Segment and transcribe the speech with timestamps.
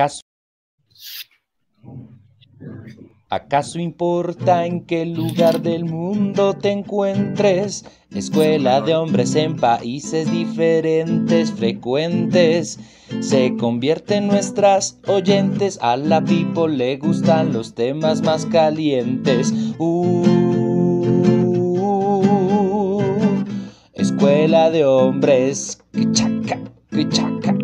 [0.00, 0.22] ¿Acaso?
[3.28, 7.84] ¿Acaso importa en qué lugar del mundo te encuentres?
[8.10, 12.80] Escuela de hombres en países diferentes, frecuentes.
[13.20, 15.78] Se convierten nuestras oyentes.
[15.82, 19.52] A la people le gustan los temas más calientes.
[19.76, 20.24] Uh,
[23.92, 25.84] escuela de hombres.
[26.12, 26.58] Chaca,
[27.10, 27.54] chaca,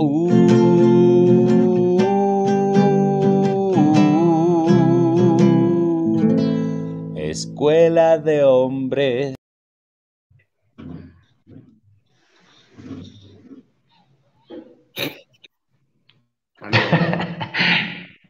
[7.36, 9.34] escuela de hombres.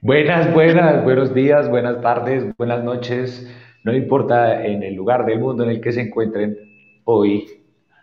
[0.01, 3.49] buenas, buenas, buenos días, buenas tardes, buenas noches.
[3.85, 6.57] No importa en el lugar del mundo en el que se encuentren,
[7.05, 7.47] hoy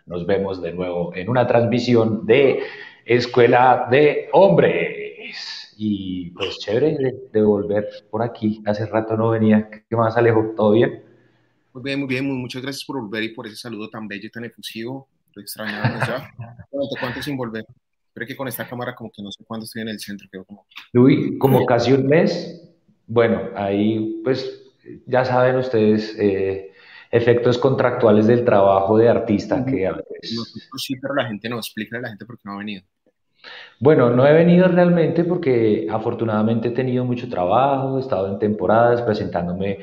[0.06, 2.60] nos vemos de nuevo en una transmisión de
[3.04, 5.03] Escuela de Hombres.
[5.76, 6.96] Y pues chévere
[7.32, 8.62] de, volver por aquí.
[8.66, 9.68] Hace rato no venía.
[9.68, 10.52] ¿Qué más, Alejo?
[10.56, 11.02] ¿Todo bien?
[11.72, 12.24] Muy bien, muy bien.
[12.26, 15.08] Muchas gracias por volver y por ese saludo tan bello y tan efusivo.
[15.34, 16.30] Lo extrañamos ya.
[17.00, 17.64] ¿Cuánto sin volver?
[18.12, 20.28] Creo que con esta cámara como que no sé cuándo estoy en el centro.
[20.30, 20.66] Quedo como...
[20.92, 22.72] Uy, como casi un mes.
[23.06, 24.62] Bueno, ahí pues
[25.06, 26.72] ya saben ustedes eh,
[27.10, 30.68] efectos contractuales del trabajo de artista que a veces...
[30.76, 32.84] sí, pero la gente no explica a la gente por qué no ha venido.
[33.80, 39.02] Bueno, no he venido realmente porque afortunadamente he tenido mucho trabajo, he estado en temporadas
[39.02, 39.80] presentándome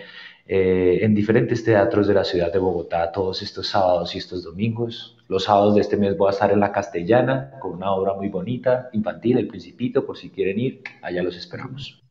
[0.48, 5.18] eh, en diferentes teatros de la ciudad de Bogotá todos estos sábados y estos domingos.
[5.28, 8.28] Los sábados de este mes voy a estar en la Castellana con una obra muy
[8.28, 12.02] bonita, infantil, El Principito, por si quieren ir, allá los esperamos.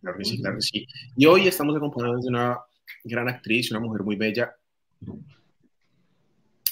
[0.00, 0.86] Claro que sí, claro sí.
[1.16, 2.58] Y hoy estamos acompañados de una
[3.04, 4.54] gran actriz, una mujer muy bella,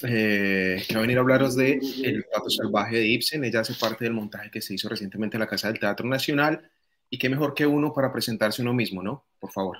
[0.03, 3.43] eh, va a venir a hablaros de El Pato Salvaje de Ibsen.
[3.43, 6.69] Ella hace parte del montaje que se hizo recientemente en la Casa del Teatro Nacional.
[7.13, 9.23] Y qué mejor que uno para presentarse uno mismo, ¿no?
[9.39, 9.77] Por favor.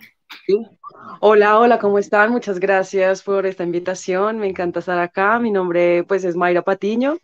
[1.19, 2.31] Hola, hola, ¿cómo están?
[2.31, 4.38] Muchas gracias por esta invitación.
[4.38, 5.39] Me encanta estar acá.
[5.39, 7.17] Mi nombre, pues, es Mayra Patiño.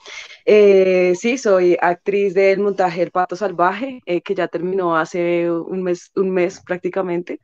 [0.45, 5.83] Eh, sí, soy actriz del montaje El Pato Salvaje, eh, que ya terminó hace un
[5.83, 7.39] mes, un mes prácticamente.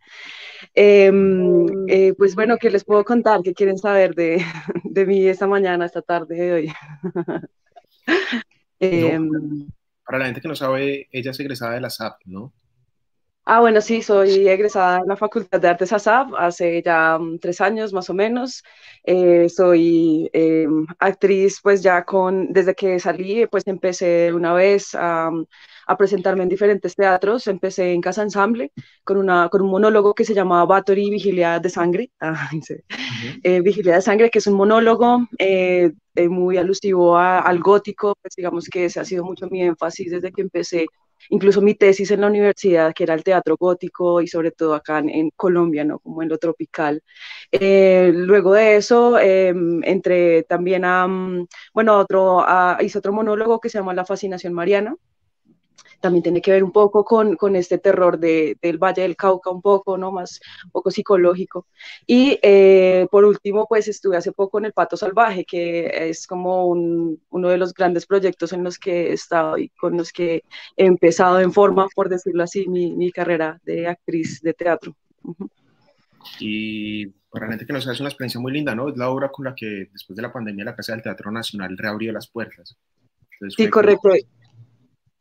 [0.74, 3.42] Em, eh, pues bueno, ¿qué les puedo contar?
[3.44, 4.38] ¿Qué quieren saber de,
[4.84, 6.74] de mí esta mañana, esta tarde de hoy?
[8.80, 9.68] Em,
[10.06, 12.54] para la gente que no sabe, ella es egresada de la SAP, ¿no?
[13.48, 17.62] Ah, bueno, sí, soy egresada en la Facultad de Artes ASAP hace ya mm, tres
[17.62, 18.64] años más o menos.
[19.04, 25.30] Eh, soy em, actriz, pues ya con, desde que salí, pues empecé una vez a,
[25.88, 27.48] a, presentarme en diferentes teatros.
[27.48, 28.72] Empecé en Casa Ensamble
[29.04, 32.12] con, una, con un monólogo que se llamaba Battery Vigilia de Sangre.
[32.20, 32.76] Ah, sí.
[33.44, 35.92] Eh, Vigilia de Sangre, que es un monólogo eh,
[36.30, 40.42] muy alusivo al gótico, pues digamos que ese ha sido mucho mi énfasis desde que
[40.42, 40.88] empecé
[41.30, 45.00] incluso mi tesis en la universidad, que era el teatro gótico y sobre todo acá
[45.00, 46.00] en, Colombia, ¿no?
[46.00, 47.04] Como en lo tropical.
[47.52, 52.46] Eh, luego de eso, em, entré también a, mm, bueno, otro,
[52.82, 54.96] hice otro monólogo que se llama La Fascinación Mariana,
[56.06, 59.50] también tiene que ver un poco con, con este terror de, del Valle del Cauca,
[59.50, 60.12] un poco, ¿no?
[60.12, 61.66] Más, un poco psicológico.
[62.06, 66.68] Y eh, por último, pues estuve hace poco en El Pato Salvaje, que es como
[66.68, 70.44] un, uno de los grandes proyectos en los que he estado y con los que
[70.78, 74.96] he empezado en forma, por decirlo así, mi, mi carrera de actriz de teatro.
[76.40, 78.90] Y para la gente que no sabe, es una experiencia muy linda, ¿no?
[78.90, 81.76] Es la obra con la que después de la pandemia la Casa del Teatro Nacional
[81.76, 82.78] reabrió las puertas.
[83.50, 84.12] sí, correcto.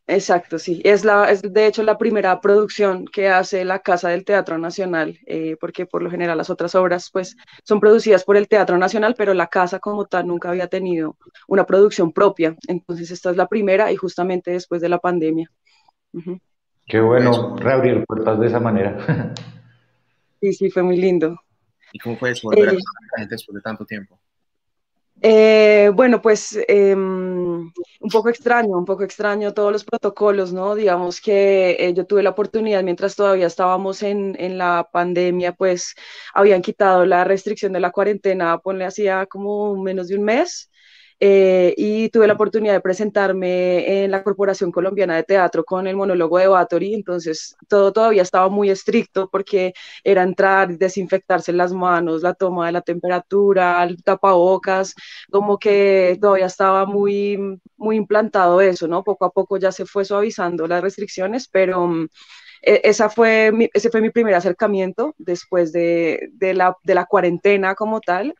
[0.06, 0.82] Exacto, sí.
[0.84, 5.18] Es, la, es de hecho la primera producción que hace la Casa del Teatro Nacional,
[5.26, 9.14] eh, porque por lo general las otras obras pues son producidas por el Teatro Nacional,
[9.16, 11.16] pero la casa como tal nunca había tenido
[11.48, 12.54] una producción propia.
[12.68, 15.50] Entonces esta es la primera y justamente después de la pandemia.
[16.86, 19.34] Qué bueno reabrir puertas de esa manera.
[20.40, 21.40] sí, sí, fue muy lindo.
[21.92, 22.78] ¿Y cómo fue eso volver a eh,
[23.12, 24.20] la gente después de tanto tiempo?
[25.26, 30.74] Eh, bueno, pues em, un poco extraño, un poco extraño todos los protocolos, ¿no?
[30.74, 35.94] Digamos que eh, yo tuve la oportunidad mientras todavía estábamos en, en, la pandemia, pues
[36.34, 40.70] habían quitado la restricción de la cuarentena, ponle hacía como menos de un mes.
[41.26, 45.96] Eh, y tuve la oportunidad de presentarme en la Corporación Colombiana de Teatro con el
[45.96, 49.72] monólogo de Batory, entonces todo todavía estaba muy estricto porque
[50.04, 54.94] era entrar, desinfectarse las manos, la toma de la temperatura, el tapabocas,
[55.30, 57.38] como que todavía estaba muy,
[57.78, 59.02] muy implantado eso, ¿no?
[59.02, 61.86] Poco a poco ya se fue suavizando las restricciones, pero...
[61.86, 62.08] Mm,
[62.66, 67.74] e, esa fue ese fue mi primer acercamiento después de, de, la, de la cuarentena
[67.74, 68.34] como tal.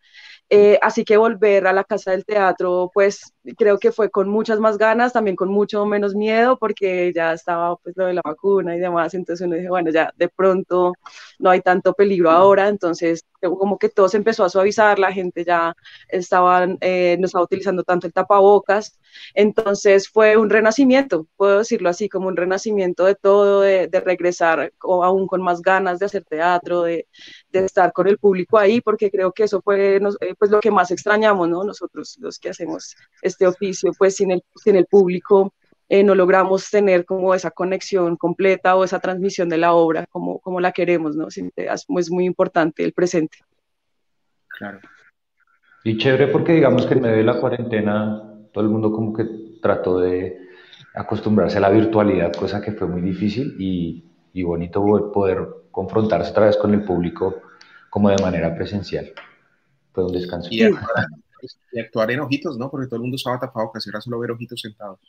[0.50, 4.58] Eh, así que volver a la casa del teatro, pues creo que fue con muchas
[4.60, 8.76] más ganas, también con mucho menos miedo, porque ya estaba pues lo de la vacuna
[8.76, 10.94] y demás, entonces uno dice, bueno, ya de pronto
[11.38, 15.44] no hay tanto peligro ahora, entonces como que todo se empezó a suavizar, la gente
[15.44, 15.74] ya
[16.08, 18.98] estaba, eh, no estaba utilizando tanto el tapabocas,
[19.34, 25.04] entonces fue un renacimiento, puedo decirlo así, como un renacimiento de todo, de, regresar o
[25.04, 27.06] aún con más ganas de hacer teatro, de,
[27.50, 30.70] de, estar con el público ahí, porque creo que eso fue eh, pues lo que
[30.70, 31.64] más extrañamos, ¿no?
[31.64, 32.96] Nosotros los que hacemos
[33.34, 35.52] este oficio, pues sin el, sin el público
[35.88, 40.38] eh, no logramos tener como esa conexión completa o esa transmisión de la obra como,
[40.38, 41.28] como la queremos, ¿no?
[41.28, 43.38] Es muy importante el presente.
[44.58, 44.78] Claro.
[45.84, 48.22] Y chévere porque digamos que en medio de la cuarentena
[48.52, 49.26] todo el mundo como que
[49.60, 50.38] trató de
[50.94, 54.80] acostumbrarse a la virtualidad, cosa que fue muy difícil y, y bonito
[55.12, 57.42] poder confrontarse otra vez con el público
[57.90, 59.12] como de manera presencial.
[59.92, 60.48] Fue un descanso.
[60.50, 60.62] Y
[61.80, 62.70] actuar, en ojitos, ¿no?
[62.70, 65.00] Porque todo el mundo estaba tapado, casi era solo ver ojitos sentados.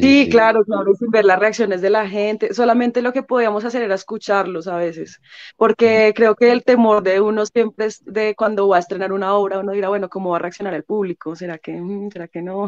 [0.00, 2.54] Sí, claro, claro, sin ver las reacciones de la gente.
[2.54, 5.20] Solamente lo que podíamos hacer era escucharlos a veces,
[5.56, 9.34] porque creo que el temor de uno siempre es de cuando va a estrenar una
[9.34, 11.34] obra, uno dirá, bueno, ¿cómo va a reaccionar el público?
[11.34, 12.66] ¿Será que, mm, será que no?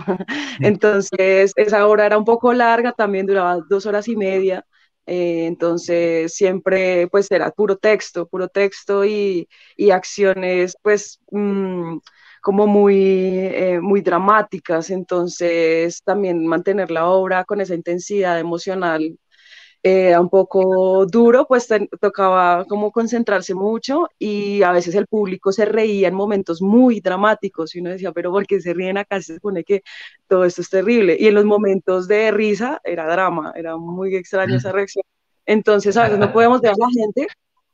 [0.61, 4.67] Entonces, esa obra era un poco larga, también duraba dos horas y media.
[5.07, 11.99] Eh, entonces siempre pues era puro texto, puro texto y, y acciones pues mm,
[12.41, 19.19] como muy, eh, muy dramáticas, entonces también mantener la obra con esa intensidad emocional
[19.83, 21.67] eh, un poco duro, pues
[22.01, 27.75] tocaba como concentrarse mucho y a veces el público se reía en momentos muy dramáticos
[27.75, 29.23] y uno decía, pero ¿por qué se ríen acá?
[29.23, 29.83] Se supone que
[30.29, 31.17] todo esto es terrible.
[31.19, 35.05] Y en los momentos de risa era drama, era muy extraña esa reacción.
[35.47, 37.27] Entonces a veces no podíamos ver a la gente,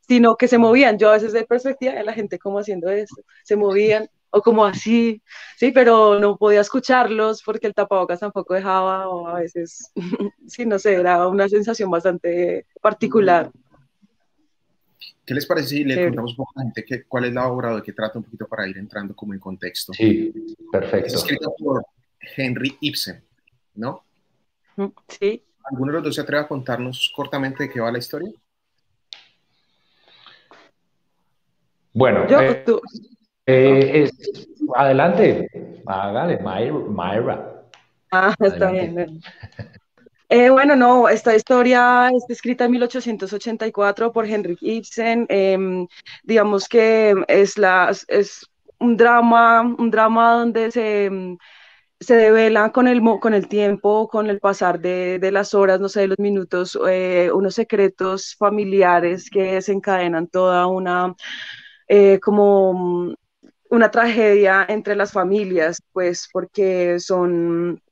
[0.07, 0.99] sino que se movían.
[0.99, 5.23] Yo a veces de perspectiva la gente como haciendo esto, se movían o como así,
[5.57, 9.91] sí, pero no podía escucharlos porque el tapabocas tampoco dejaba, o a veces,
[10.47, 13.51] sí, no sé, era una sensación bastante particular.
[15.25, 17.73] ¿Qué les parece si le contamos un poco a la gente cuál es la obra
[17.73, 19.93] o de qué trata un poquito para ir entrando como en contexto?
[19.95, 20.33] Sí,
[20.71, 21.07] perfecto.
[21.07, 21.85] Es escrita por
[22.37, 23.25] Henry Ibsen,
[23.75, 24.05] ¿no?
[25.09, 25.43] Sí.
[25.65, 28.31] ¿Alguno de los dos se atreve a contarnos cortamente de qué va la historia?
[31.93, 32.65] Bueno, Yo, eh,
[33.47, 35.49] eh, es, adelante,
[35.87, 37.63] hágale, Myra.
[38.11, 39.21] Ah, está bien.
[40.29, 45.27] Eh, bueno, no, esta historia es escrita en 1884 por Henrik Ibsen.
[45.29, 45.87] Em,
[46.25, 48.51] digamos que es, la, es
[48.81, 51.09] un drama, un drama donde se,
[52.01, 55.89] se devela con el, con el tiempo, con el pasar de, de las horas, no
[55.89, 61.15] sé, de los minutos, eh, unos secretos familiares que desencadenan toda una,
[62.21, 63.15] como
[63.71, 67.83] una tragedia entre las familias, pues porque son,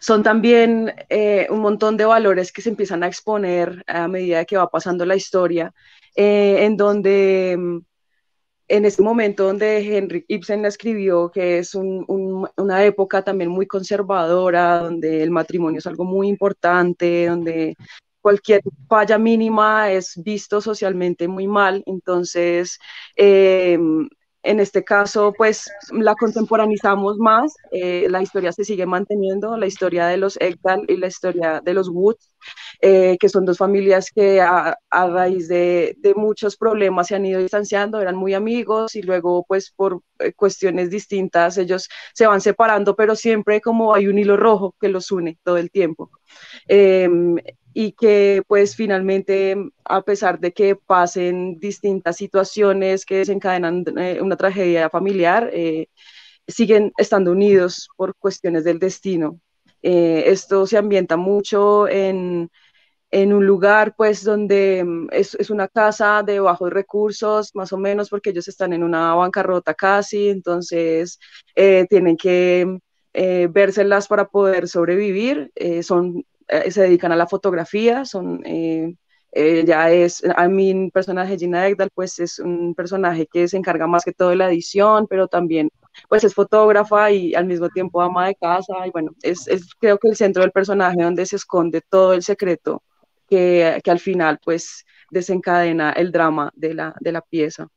[0.00, 4.56] son también eh, un montón de valores que se empiezan a exponer a medida que
[4.56, 5.72] va pasando la historia,
[6.16, 7.78] eh, en donde mm,
[8.68, 15.22] en este momento donde Henrik Ibsen escribió, que es una época también muy conservadora, donde
[15.22, 17.76] el matrimonio es algo muy importante, donde
[18.22, 22.78] cualquier falla mínima es visto socialmente muy mal, entonces
[23.16, 23.78] eh,
[24.42, 30.06] en este caso, pues la contemporanizamos más, eh, la historia se sigue manteniendo, la historia
[30.06, 32.34] de los Ekdal y la historia de los Woods,
[32.80, 38.00] eh, que son dos familias que a, raíz de, muchos problemas se han ido distanciando,
[38.00, 43.14] eran muy amigos y luego pues por eh, cuestiones distintas ellos se van separando, pero
[43.14, 46.10] siempre como hay un hilo rojo que los une todo el tiempo.
[46.66, 47.36] Em,
[47.74, 54.36] y que pues finalmente, a pesar de que pasen distintas situaciones que desencadenan eh, una
[54.36, 55.88] tragedia familiar, eh,
[56.46, 59.40] siguen estando unidos por cuestiones del destino.
[59.82, 62.50] Eh, esto se ambienta mucho en,
[63.10, 67.78] en un lugar pues donde mm, es, es, una casa de bajos recursos, más o
[67.78, 71.18] menos porque ellos están en una bancarrota casi, entonces
[71.54, 72.78] tienen que
[73.50, 75.52] vérselas para poder sobrevivir.
[75.82, 76.31] son eh,
[76.70, 78.94] se dedican a la fotografía, son, eh,
[79.32, 84.04] ella es, a mí, personaje Gina Egdal, pues es un personaje que se encarga más
[84.04, 85.70] que todo de la edición, pero también
[86.08, 89.98] pues es fotógrafa y al mismo tiempo ama de casa, y bueno, es, es creo
[89.98, 92.82] que el centro del personaje donde se esconde todo el secreto
[93.28, 97.68] que, que al final pues desencadena el drama de la, de la pieza.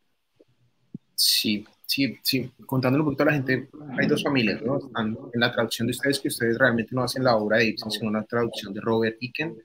[1.16, 4.78] Sí, sí, sí, contándole un poquito a la gente, hay dos familias, ¿no?
[4.78, 7.92] Están en la traducción de ustedes, que ustedes realmente no hacen la obra de Ibsen,
[7.92, 9.56] sino una traducción de Robert Iken.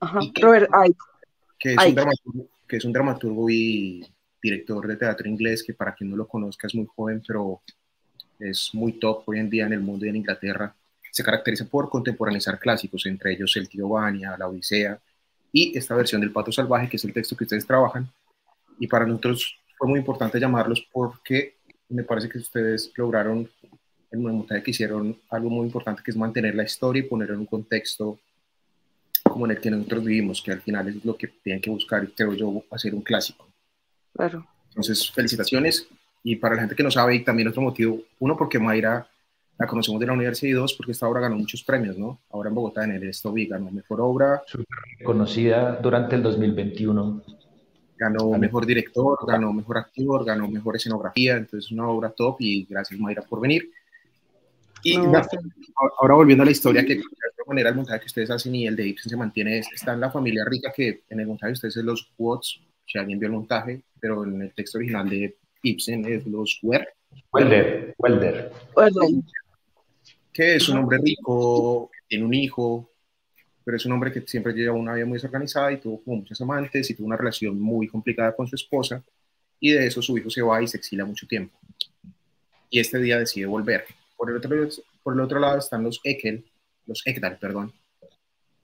[0.00, 0.98] Ajá, Robert Ike.
[1.58, 4.06] Que es, Un dramaturgo, que es un dramaturgo y
[4.42, 7.62] director de teatro inglés, que para quien no lo conozca es muy joven, pero
[8.38, 10.74] es muy top hoy en día en el mundo y en Inglaterra.
[11.10, 15.00] Se caracteriza por contemporaneizar clásicos, entre ellos El Tío Vania, La Odisea
[15.50, 18.06] y esta versión del Pato Salvaje, que es el texto que ustedes trabajan.
[18.78, 21.56] Y para nosotros fue muy importante llamarlos porque
[21.88, 23.48] me parece que ustedes lograron,
[24.10, 27.34] en una montaje que hicieron algo muy importante, que es mantener la historia y ponerla
[27.34, 28.18] en un contexto
[29.22, 32.04] como en el que nosotros vivimos, que al final es lo que tienen que buscar,
[32.04, 33.46] y creo yo, hacer un clásico.
[34.14, 34.46] Claro.
[34.68, 35.88] Entonces, felicitaciones.
[36.22, 39.06] Y para la gente que no sabe, y también otro motivo, uno, porque Mayra
[39.58, 42.20] la conocemos de la universidad, y dos, porque esta obra ganó muchos premios, ¿no?
[42.30, 44.42] Ahora en Bogotá, en el Estobi, ganó Mejor Obra.
[45.04, 47.22] Conocida durante el 2021.
[47.98, 53.00] Ganó Mejor Director, ganó Mejor Actor, ganó Mejor Escenografía, entonces una obra top y gracias
[53.00, 53.70] Mayra por venir.
[54.82, 58.54] Y ahora volviendo a la historia, que de alguna manera el montaje que ustedes hacen
[58.54, 61.48] y el de Ibsen se mantiene, está en la familia rica que en el montaje
[61.48, 65.08] de ustedes es los Watts, si alguien vio el montaje, pero en el texto original
[65.08, 66.86] de Ibsen es los Wer.
[67.32, 68.52] Welder, Welder.
[70.32, 72.90] Que es un hombre rico, tiene un hijo,
[73.66, 76.40] pero es un hombre que siempre lleva una vida muy desorganizada y tuvo como muchos
[76.40, 79.02] amantes y tuvo una relación muy complicada con su esposa
[79.58, 81.58] y de eso su hijo se va y se exila mucho tiempo.
[82.70, 83.84] Y este día decide volver.
[84.16, 84.68] Por el otro,
[85.02, 86.44] por el otro lado están los Ekel,
[86.86, 87.72] los Ekdal, perdón,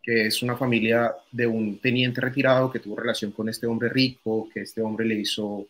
[0.00, 4.49] que es una familia de un teniente retirado que tuvo relación con este hombre rico,
[4.54, 5.66] que este hombre le hizo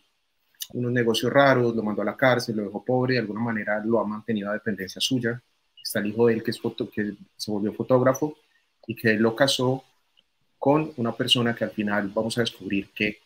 [0.75, 3.99] unos negocios raros, lo mandó a la cárcel, lo dejó pobre, de alguna manera lo
[3.99, 5.43] ha mantenido a dependencia suya.
[5.83, 8.37] Está el hijo de él que, es foto, que se volvió fotógrafo
[8.87, 9.85] y que lo casó
[10.59, 13.19] con una persona que al final vamos a descubrir que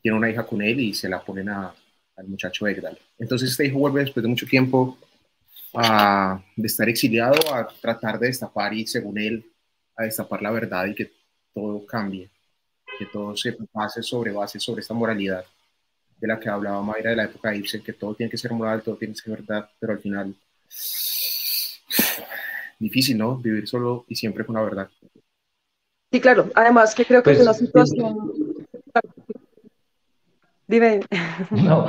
[0.00, 1.74] tiene una hija con él y se la ponen a,
[2.16, 2.98] al muchacho Egdal.
[3.18, 4.98] Entonces este hijo vuelve después de mucho tiempo
[5.74, 9.44] a, de estar exiliado a tratar de destapar y según él
[9.96, 11.12] a destapar la verdad y que
[11.54, 12.28] todo cambie,
[12.98, 15.44] que todo se pase sobre base sobre esta moralidad
[16.18, 18.52] de la que hablaba Mayra de la época de Ibsen, que todo tiene que ser
[18.52, 20.34] moral, todo tiene que ser verdad, pero al final
[22.82, 23.36] difícil, ¿no?
[23.36, 24.88] Vivir solo y siempre con la verdad.
[26.12, 26.50] Sí, claro.
[26.54, 28.32] Además que creo que es pues, una situación...
[30.68, 31.00] Dime.
[31.50, 31.86] No,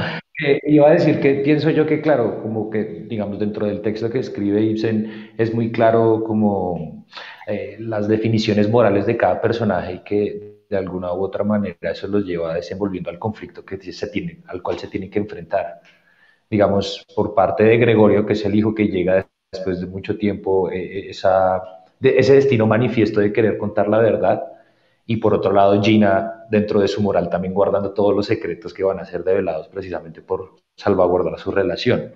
[0.66, 4.20] iba a decir que pienso yo que, claro, como que, digamos, dentro del texto que
[4.20, 7.06] escribe Ibsen es muy claro como
[7.48, 12.08] eh, las definiciones morales de cada personaje y que de alguna u otra manera eso
[12.08, 15.82] los lleva desenvolviendo al conflicto que se tiene, al cual se tiene que enfrentar.
[16.50, 20.70] Digamos, por parte de Gregorio, que es el hijo que llega después de mucho tiempo,
[20.72, 21.62] eh, esa,
[22.00, 24.44] de ese destino manifiesto de querer contar la verdad,
[25.06, 28.84] y por otro lado Gina, dentro de su moral, también guardando todos los secretos que
[28.84, 32.14] van a ser develados precisamente por salvaguardar su relación.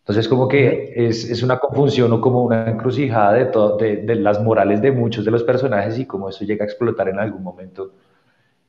[0.00, 4.14] Entonces, como que es, es una confusión o como una encrucijada de, todo, de, de,
[4.16, 7.42] las morales de muchos de los personajes y cómo eso llega a explotar en algún
[7.42, 7.92] momento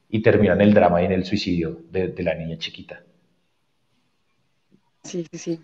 [0.09, 3.03] y termina en el drama y en el suicidio de la niña chiquita.
[5.03, 5.59] Sí, sí, sí.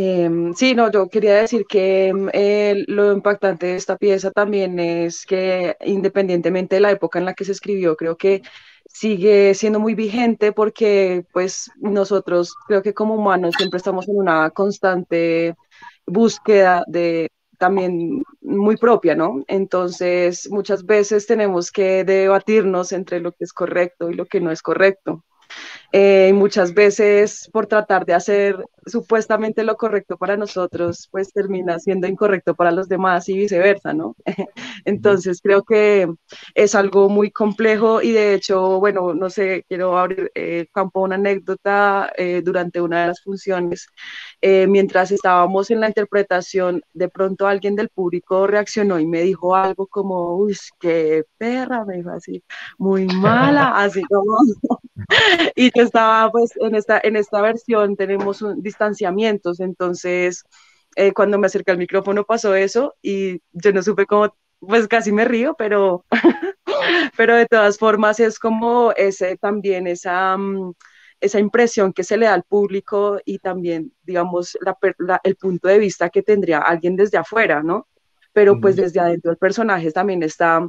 [0.00, 5.26] Em, sí, no, yo quería decir que em, lo impactante de esta pieza también es
[5.26, 8.42] que independientemente de la época en la que se escribió, creo que
[8.86, 14.50] sigue siendo muy vigente porque pues nosotros creo que como humanos siempre estamos en una
[14.50, 15.56] constante
[16.06, 19.42] búsqueda de también muy propia, ¿no?
[19.48, 24.52] Entonces muchas veces tenemos que debatirnos entre lo que es correcto y lo que no
[24.52, 25.24] es correcto.
[25.92, 32.06] Eh, muchas veces por tratar de hacer supuestamente lo correcto para nosotros, pues termina siendo
[32.06, 34.16] incorrecto para los demás y viceversa, ¿no?
[34.84, 36.08] Entonces creo que
[36.54, 41.16] es algo muy complejo y de hecho, bueno, no sé, quiero abrir eh, campo una
[41.16, 43.88] anécdota eh, durante una de las funciones.
[44.40, 49.54] Eh, mientras estábamos en la interpretación, de pronto alguien del público reaccionó y me dijo
[49.54, 52.42] algo como, uy, qué perra, me dijo así,
[52.78, 54.36] muy mala, así como...
[55.56, 60.44] y yo estaba pues en esta, en esta versión tenemos un, distanciamientos, entonces
[60.96, 65.12] eh, cuando me acerqué al micrófono pasó eso y yo no supe cómo, pues casi
[65.12, 66.04] me río, pero,
[67.16, 70.36] pero de todas formas es como ese también esa...
[70.36, 70.72] Mm,
[71.20, 75.78] esa impresión que se le da al público y también, digamos, la, el punto de
[75.78, 77.88] vista que tendría alguien desde afuera, ¿no?
[78.32, 80.68] Pero pues desde adentro el personaje también está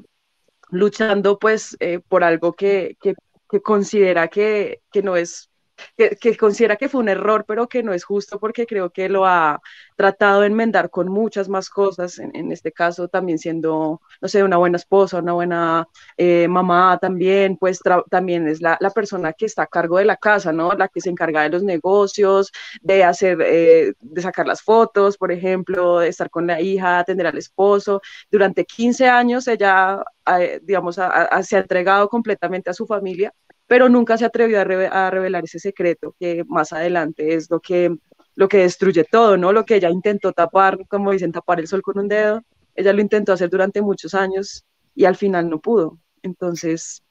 [0.71, 3.13] luchando pues eh, por algo que, que,
[3.49, 5.48] que considera que, que, no es
[5.97, 9.25] que, considera que fue un error, pero que no es justo porque creo que lo
[9.25, 9.61] ha
[9.95, 14.57] tratado de enmendar con muchas más cosas, en, este caso también siendo, no sé, una
[14.57, 19.67] buena esposa, una buena eh, mamá también, pues también es la, persona que está a
[19.67, 20.73] cargo de la casa, ¿no?
[20.73, 25.31] La que se encarga de los negocios, de hacer, eh, de sacar las fotos, por
[25.31, 28.01] ejemplo, de estar con la hija, atender al esposo.
[28.31, 30.03] Durante 15 años ella,
[30.39, 33.33] eh, digamos, se ha entregado completamente a su familia
[33.69, 37.95] pero nunca se atrevió a, revelar ese secreto que más adelante es lo que,
[38.33, 39.53] lo que destruye todo, ¿no?
[39.53, 42.41] Lo que ella intentó tapar, como dicen, tapar el sol con un dedo,
[42.73, 45.99] ella lo intentó hacer durante muchos años y al final no pudo.
[46.23, 47.03] Entonces,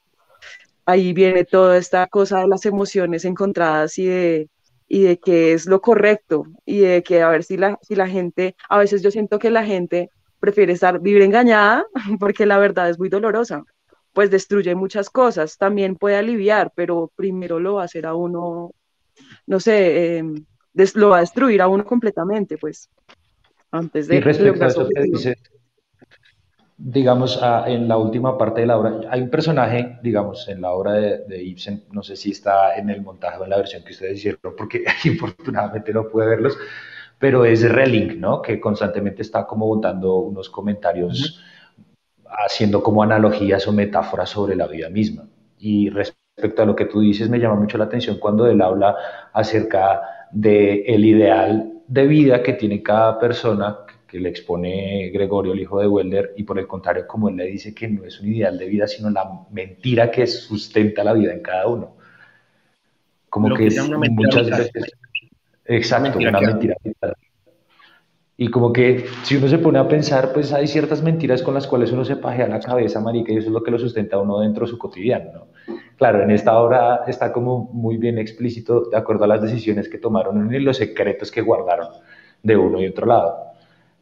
[0.85, 4.49] ahí viene toda esta cosa de las emociones encontradas y de,
[4.89, 8.09] y de qué es lo correcto y de que a ver si la, si la
[8.09, 10.09] gente, a veces yo siento que la gente
[10.41, 11.85] prefiere estar, vivir engañada
[12.19, 13.63] porque la verdad es muy dolorosa,
[14.13, 18.71] pues destruye muchas cosas, también puede aliviar, pero primero lo va a hacer a uno,
[19.47, 20.23] no sé, eh,
[20.95, 22.89] lo va a destruir a uno completamente, pues,
[23.71, 24.15] antes de...
[24.15, 25.37] Y respecto a eso que dices,
[26.81, 27.37] digamos,
[27.67, 31.43] en la última parte de la obra, hay un personaje, digamos, en la obra de,
[31.43, 34.55] Ibsen, no sé si está en el montaje o en la versión que ustedes hicieron,
[34.57, 36.57] porque infortunadamente no pude verlos,
[37.19, 38.41] pero es Relling, ¿no?
[38.41, 41.43] Que constantemente está como botando unos comentarios,
[42.29, 45.27] haciendo como analogías o metáforas sobre la vida misma.
[45.57, 48.95] Y respecto a lo que tú dices, me llama mucho la atención cuando él habla
[49.33, 55.59] acerca del el ideal de vida que tiene cada persona que le expone Gregorio, el
[55.59, 58.33] hijo de Welder, y por el contrario, como él le dice que no es un
[58.33, 61.95] ideal de vida, sino la mentira que sustenta la vida en cada uno.
[63.29, 64.91] Como que, es muchas veces...
[65.65, 66.75] Exacto, una mentira,
[68.39, 71.67] Y como que si uno se pone a pensar, pues hay ciertas mentiras con las
[71.67, 74.21] cuales uno se pajea la cabeza, marica, y eso es lo que lo sustenta a
[74.21, 75.47] uno dentro de su cotidiano, ¿no?
[75.97, 79.97] Claro, en esta obra está como muy bien explícito de acuerdo a las decisiones que
[79.97, 81.89] tomaron y los secretos que guardaron
[82.41, 83.49] de uno y otro lado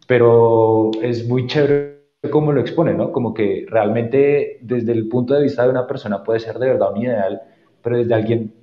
[0.07, 1.97] pero es muy chévere
[2.31, 3.11] cómo lo expone, ¿no?
[3.11, 6.93] Como que realmente desde el punto de vista de una persona puede ser de verdad
[6.93, 7.41] un ideal,
[7.83, 8.53] pero desde alguien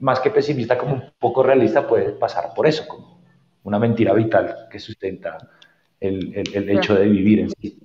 [0.00, 3.17] más que pesimista, como un poco realista, puede pasar por eso, como
[3.64, 5.38] una mentira vital que sustenta
[6.00, 7.78] el, el, hecho de vivir en sí.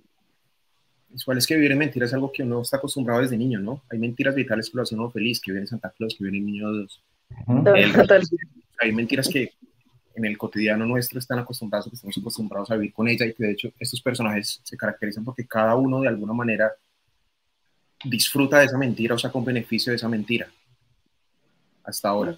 [1.16, 3.84] Igual es que vivir en mentiras es algo que uno está acostumbrado desde niño, ¿no?
[3.90, 6.46] Hay mentiras vitales que lo hacen uno feliz, que viene Santa Claus, que viene el
[6.46, 7.04] niño Dios.
[8.80, 9.52] hay mentiras que
[10.16, 13.44] en el cotidiano nuestro están acostumbrados, que estamos acostumbrados a vivir con ella y que
[13.44, 16.72] de hecho estos personajes se caracterizan porque cada uno de alguna manera
[18.04, 20.48] disfruta de esa mentira o saca un beneficio de esa mentira
[21.84, 22.38] hasta ahora.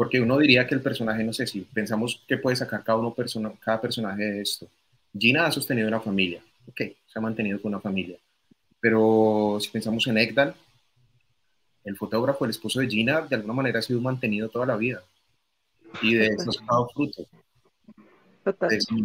[0.00, 3.12] Porque uno diría que el personaje, no sé si pensamos que puede sacar cada, uno
[3.12, 4.66] persona, cada personaje de esto.
[5.12, 8.16] Gina ha sostenido una familia, ok, se ha mantenido con una familia.
[8.80, 10.54] Pero si pensamos en Egdal,
[11.84, 15.02] el fotógrafo, el esposo de Gina, de alguna manera ha sido mantenido toda la vida
[16.00, 17.26] y de eso ha dado fruto.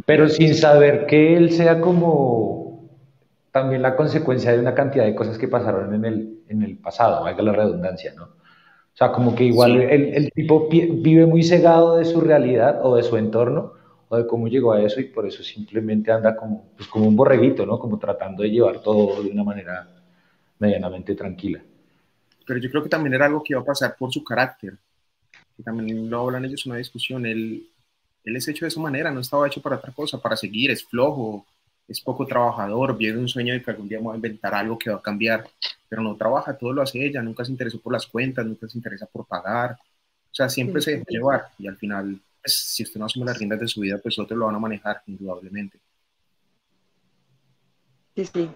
[0.05, 2.89] Pero sin saber que él sea como
[3.51, 7.21] también la consecuencia de una cantidad de cosas que pasaron en el, en el pasado,
[7.21, 8.44] valga la redundancia, ¿no?
[8.95, 12.95] O sea, como que igual el, el, tipo vive muy cegado de su realidad o
[12.95, 13.73] de su entorno
[14.07, 17.15] o de cómo llegó a eso y por eso simplemente anda como, pues como un
[17.15, 17.77] borreguito, ¿no?
[17.77, 19.87] Como tratando de llevar todo de una manera
[20.59, 21.61] medianamente tranquila.
[22.47, 24.77] Pero yo creo que también era algo que iba a pasar por su carácter
[25.55, 27.69] que también lo hablan ellos en una discusión, él,
[28.23, 30.83] él es hecho de esa manera, no estaba hecho para otra cosa, para seguir, es
[30.83, 31.45] flojo,
[31.87, 34.89] es poco trabajador, viene un sueño de que algún día va a inventar algo que
[34.89, 35.47] va a cambiar,
[35.87, 38.77] pero no trabaja, todo lo hace ella, nunca se interesó por las cuentas, nunca se
[38.77, 42.99] interesa por pagar, o sea, siempre se deja llevar y al final, pues, si usted
[42.99, 45.79] no asume las riendas de su vida, pues otros lo van a manejar, indudablemente.
[48.15, 48.49] Sí, sí.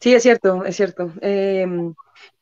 [0.00, 1.12] Sí, es cierto, es cierto.
[1.20, 1.94] Em,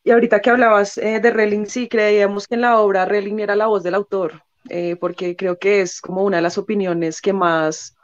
[0.05, 3.57] y ahorita que hablabas eh, de Relling, sí, creíamos que en la obra Relling era
[3.57, 7.33] la voz del autor, eh, porque creo que es como una de las opiniones que
[7.33, 7.96] más,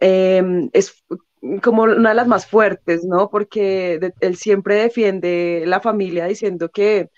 [0.00, 1.04] em, es
[1.62, 3.30] como una de las más fuertes, ¿no?
[3.30, 7.10] Porque él siempre defiende la familia diciendo que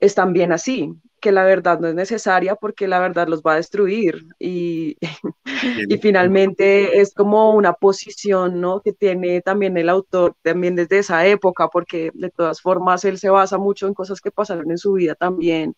[0.00, 0.90] están bien así,
[1.24, 4.98] que la verdad no es necesaria porque la verdad los va a destruir y,
[5.88, 8.82] y finalmente es como una posición ¿no?
[8.82, 13.30] que tiene también el autor también desde esa época porque de todas formas él se
[13.30, 15.74] basa mucho en cosas que pasaron en su vida también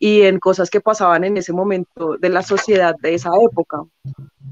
[0.00, 3.84] y en cosas que pasaban en ese momento de la sociedad de esa época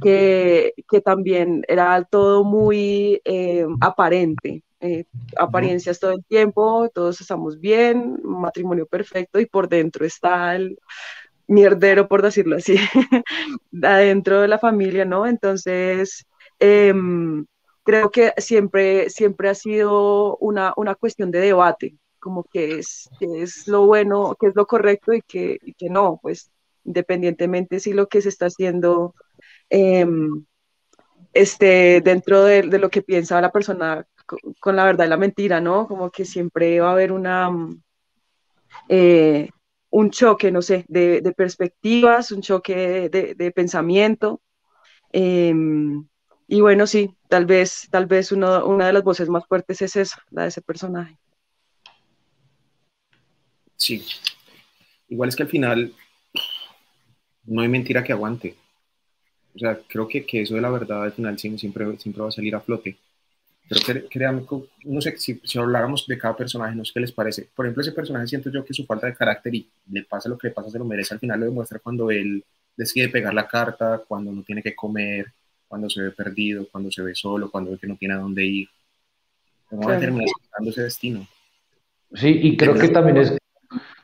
[0.01, 7.61] que, que también era todo muy eh, aparente eh, apariencias todo el tiempo, todos estamos
[7.61, 10.79] bien, matrimonio perfecto y por dentro está el
[11.49, 12.77] mierdero, por decirlo así,
[13.83, 15.27] adentro de la familia, ¿no?
[15.27, 16.27] Entonces,
[16.59, 17.47] em,
[17.85, 23.69] creo que siempre, siempre ha sido una, una cuestión de debate, como que es, es
[23.69, 26.51] lo bueno, que es lo correcto y que, que no, pues
[26.85, 29.15] independientemente si lo que se está haciendo
[29.71, 30.45] em,
[31.33, 35.61] este, dentro de, de, lo que piensa la persona con, la verdad y la mentira,
[35.61, 35.87] ¿no?
[35.87, 37.83] Como que siempre va a haber una, mm,
[38.89, 39.51] eh,
[39.91, 44.41] un choque, no sé, de, perspectivas, un choque de, pensamiento.
[45.13, 46.07] Em,
[46.49, 50.23] y bueno, sí, tal vez, tal vez una de las voces más fuertes es esa,
[50.31, 51.19] la de ese personaje.
[53.77, 54.05] Sí.
[55.09, 55.95] igual es que al final
[57.45, 58.57] no hay mentira que aguante.
[59.55, 62.33] O sea, creo que, que eso de la verdad al final siempre, siempre va a
[62.33, 62.99] salir a flote.
[63.69, 64.47] Pero créanme,
[64.85, 67.49] no sé, si, si, habláramos de cada personaje, no sé qué les parece.
[67.55, 70.39] Por ejemplo, ese personaje siento yo que su falta de carácter y le pasa lo
[70.39, 71.15] que le pasa, se lo merece.
[71.15, 72.45] Al final lo demuestra cuando él
[72.77, 75.33] decide pegar la carta, cuando no tiene que comer,
[75.67, 78.45] cuando se ve perdido, cuando se ve solo, cuando ve que no tiene a dónde
[78.45, 78.69] ir.
[79.71, 80.29] Vamos a terminar
[80.65, 81.27] ese destino.
[82.15, 83.37] Sí, y creo que también es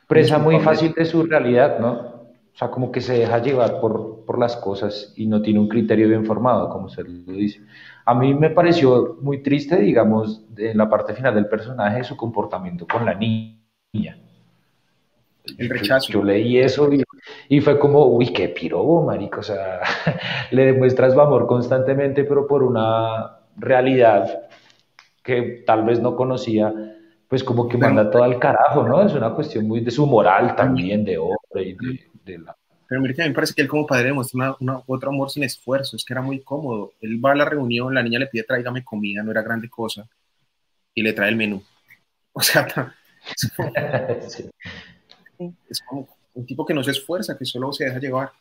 [0.07, 2.13] presa muy fácil de su realidad, ¿no?
[2.53, 5.69] O sea, como que se deja llevar por, por las cosas y no tiene un
[5.69, 7.61] criterio bien formado, como se lo dice.
[8.05, 12.85] A mí me pareció muy triste, digamos, en la parte final del personaje, su comportamiento
[12.85, 14.17] con la niña.
[15.57, 16.11] El rechazo.
[16.11, 16.89] Yo, leí eso
[17.49, 19.41] y, fue como, uy, qué pirobo, marico.
[19.41, 19.81] O sea,
[20.51, 24.47] le demuestras su amor constantemente, pero por una realidad
[25.23, 26.73] que tal vez no conocía,
[27.27, 29.01] pues como que manda todo al carajo, ¿no?
[29.01, 31.77] Es una cuestión muy de su moral también, de hombre y
[32.25, 32.55] de, la...
[32.93, 35.41] Pero mire, a mí me parece que él como padre demuestra una, otro amor sin
[35.43, 36.93] esfuerzo, es que era muy cómodo.
[37.01, 40.07] Él va a la reunión, la niña le pide tráigame comida, no era grande cosa,
[40.93, 41.63] y le trae el menú.
[42.35, 42.67] O sea,
[45.69, 48.31] es como un tipo que no se esfuerza, que solo se deja llevar.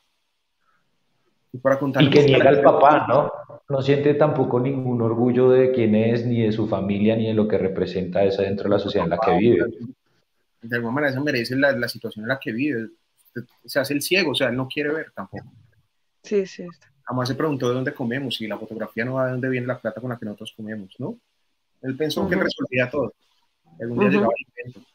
[1.51, 3.33] Y, para y que niega al papá, ¿no?
[3.71, 7.49] No siente tampoco ningún orgullo de quién es, ni de su familia, ni de lo
[7.49, 9.65] que representa esa dentro de la sociedad en la que vive.
[10.61, 12.91] De alguna manera se merece la, la situación en la que vive.
[13.65, 15.53] Se hace el ciego, o sea, él no quiere ver tampoco.
[16.23, 16.67] Sí, sí.
[17.05, 19.79] Jamás se preguntó de dónde comemos y la fotografía no va de dónde viene la
[19.79, 21.19] plata con la que nosotros comemos, ¿no?
[21.83, 23.13] Él pensó que resolvía todo.
[23.81, 24.89] Algún día llegaba el invento.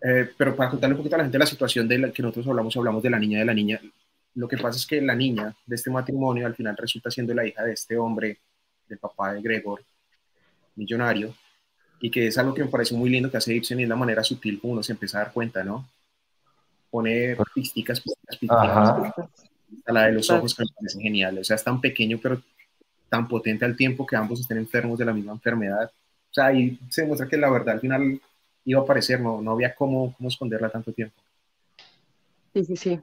[0.00, 2.46] Eh, pero para contarle un poquito a la gente la situación de la que nosotros
[2.46, 3.80] hablamos, hablamos de la niña de la niña.
[4.34, 7.46] Lo que pasa es que la niña de este matrimonio al final resulta siendo la
[7.46, 8.38] hija de este hombre,
[8.88, 9.82] del papá de Gregor,
[10.76, 11.34] millonario,
[12.00, 13.96] y que es algo que me parece muy lindo que hace Ibsen y es la
[13.96, 15.88] manera sutil como uno se empieza a dar cuenta, ¿no?
[16.90, 19.12] Pone pisticas, pisticas, pisticas.
[19.86, 21.38] la de los ojos que me parece genial.
[21.38, 22.40] O sea, es tan pequeño pero
[23.08, 25.90] tan potente al tiempo que ambos estén enfermos de la misma enfermedad.
[26.30, 28.20] O sea, ahí se demuestra que la verdad al final
[28.64, 31.16] iba a aparecer, no, no había cómo, cómo esconderla tanto tiempo.
[32.52, 33.00] Sí, sí, sí.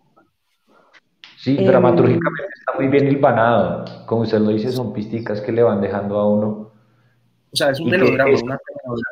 [1.38, 4.06] Sí, em, dramatúrgicamente está muy bien hilvanado.
[4.06, 6.64] Como usted lo dice, son pisticas que le van dejando a uno.
[7.55, 8.59] O sea, es un melodrama, una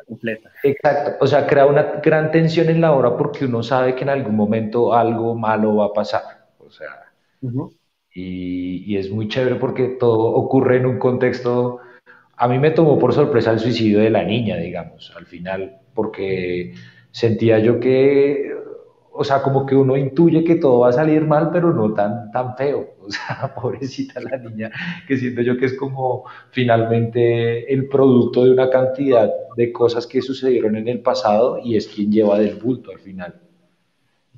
[0.06, 0.50] completa.
[0.62, 4.10] Exacto, o sea, crea una gran tensión en la obra porque uno sabe que en
[4.10, 6.22] algún momento algo malo va a pasar.
[6.58, 7.06] O sea,
[8.12, 11.78] y, y, es muy chévere porque todo ocurre en un contexto.
[12.36, 16.74] A mí me tomó por sorpresa el suicidio de la niña, digamos, al final, porque
[17.12, 18.52] sentía yo que
[19.16, 22.30] o sea, como que uno intuye que todo va a salir mal, pero no tan,
[22.32, 22.94] tan feo.
[23.04, 24.70] O sea, pobrecita la niña,
[25.06, 30.22] que siento yo que es como finalmente el producto de una cantidad de cosas que
[30.22, 33.42] sucedieron en el pasado y es quien lleva del bulto al final.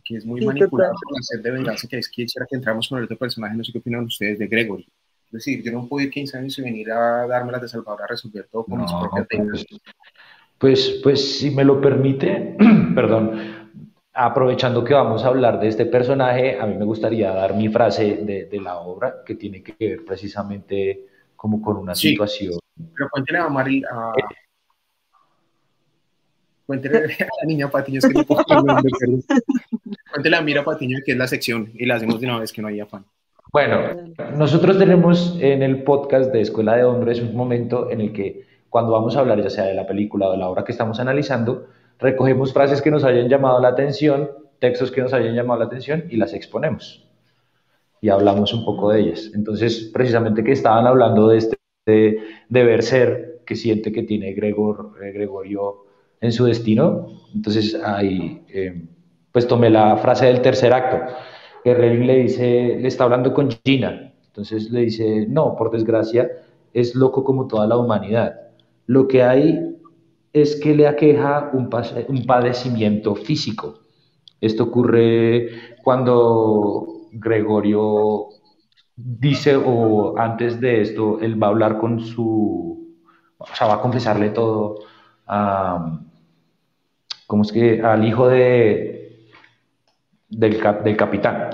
[0.05, 2.89] Que es muy manipulado por la sed de venganza, que es que quisiera que entramos
[2.89, 4.89] con el otro personaje, no sé qué opinan ustedes de Gregory.
[5.27, 8.03] Es decir, yo no puedo ir 15 años y venir a darme las de Salvador
[8.03, 9.67] a resolver todo con mis propias pues,
[10.59, 12.57] pues, pues, si me lo permite,
[12.97, 13.56] perdón,
[14.17, 18.17] aprovechando que vamos a hablar de este personaje, a mí me gustaría dar mi frase
[18.23, 22.59] de, la obra, que tiene que ver precisamente como con una situación.
[22.95, 24.13] Pero cuéntele a Mari, a...
[26.65, 28.43] Cuéntele a la niña Patiño, es que no puedo
[30.11, 32.63] Cuéntele a Mira Patiño, que es la sección, y la hacemos de una vez que
[32.63, 33.05] no hay afán.
[33.53, 38.47] Bueno, nosotros tenemos en el podcast de Escuela de Hombres un momento en el que
[38.71, 40.99] cuando vamos a hablar ya sea de la película o de la obra que estamos
[41.01, 45.67] analizando, recogemos frases que nos hayan llamado la atención, textos que nos hayan llamado la
[45.67, 47.07] atención y las exponemos.
[48.01, 49.31] Y hablamos un poco de ellas.
[49.35, 51.57] Entonces, precisamente que estaban hablando de este
[52.49, 55.85] deber ser que siente que tiene Gregor, eh, Gregorio
[56.21, 57.09] en su destino.
[57.35, 58.83] Entonces, ahí, eh,
[59.33, 61.15] pues tomé la frase del tercer acto.
[61.65, 64.13] Que le dice, le está hablando con Gina.
[64.27, 66.31] Entonces le dice, no, por desgracia,
[66.75, 68.41] es loco como toda la humanidad.
[68.87, 69.76] Lo que hay
[70.43, 71.71] es que le aqueja un,
[72.27, 73.81] padecimiento físico.
[74.39, 78.29] Esto ocurre cuando Gregorio
[78.95, 82.95] dice, o antes de esto, él va a hablar con su,
[83.39, 84.81] o sea, va a confesarle todo
[85.27, 86.01] a,
[87.27, 87.81] ¿cómo es que?
[87.81, 89.31] Al hijo de,
[90.29, 91.49] del, del capitán,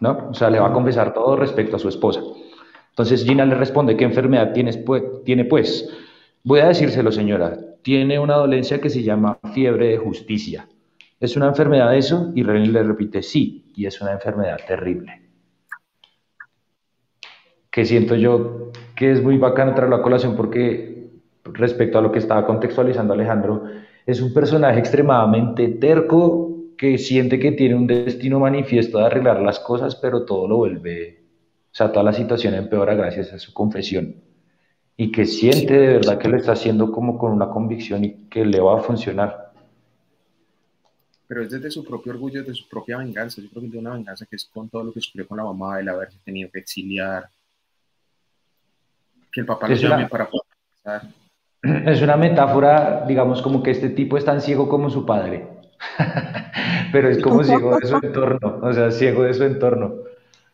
[0.00, 0.28] ¿no?
[0.28, 2.20] O sea, le va a confesar todo respecto a su esposa.
[2.90, 5.88] Entonces Gina le responde, ¿qué enfermedad tienes, pues, tiene pues?
[6.44, 10.66] Voy a decírselo, señora, tiene una dolencia que se llama fiebre de justicia.
[11.20, 12.32] ¿Es una enfermedad eso?
[12.34, 15.22] Y René le repite, sí, y es una enfermedad terrible.
[17.70, 21.12] Que siento yo que es muy bacano traerlo a colación porque
[21.44, 23.62] respecto a lo que estaba contextualizando Alejandro,
[24.04, 29.60] es un personaje extremadamente terco que siente que tiene un destino manifiesto de arreglar las
[29.60, 31.20] cosas, pero todo lo vuelve,
[31.70, 34.25] o sea, toda la situación empeora gracias a su confesión.
[34.96, 38.44] Y que siente de verdad que lo está haciendo como con una convicción y que
[38.44, 39.52] le va a funcionar.
[41.28, 43.42] Pero es desde su propio orgullo, desde su propia venganza.
[43.42, 45.44] Yo creo que es una venganza que es con todo lo que sufrió con la
[45.44, 47.28] mamá, el haberse tenido que exiliar,
[49.32, 51.02] que el papá lo llame para poder
[51.86, 55.46] Es una metáfora, digamos, como que este tipo es tan ciego como su padre.
[56.92, 59.94] Pero es como ciego de su entorno, o sea, ciego de su entorno.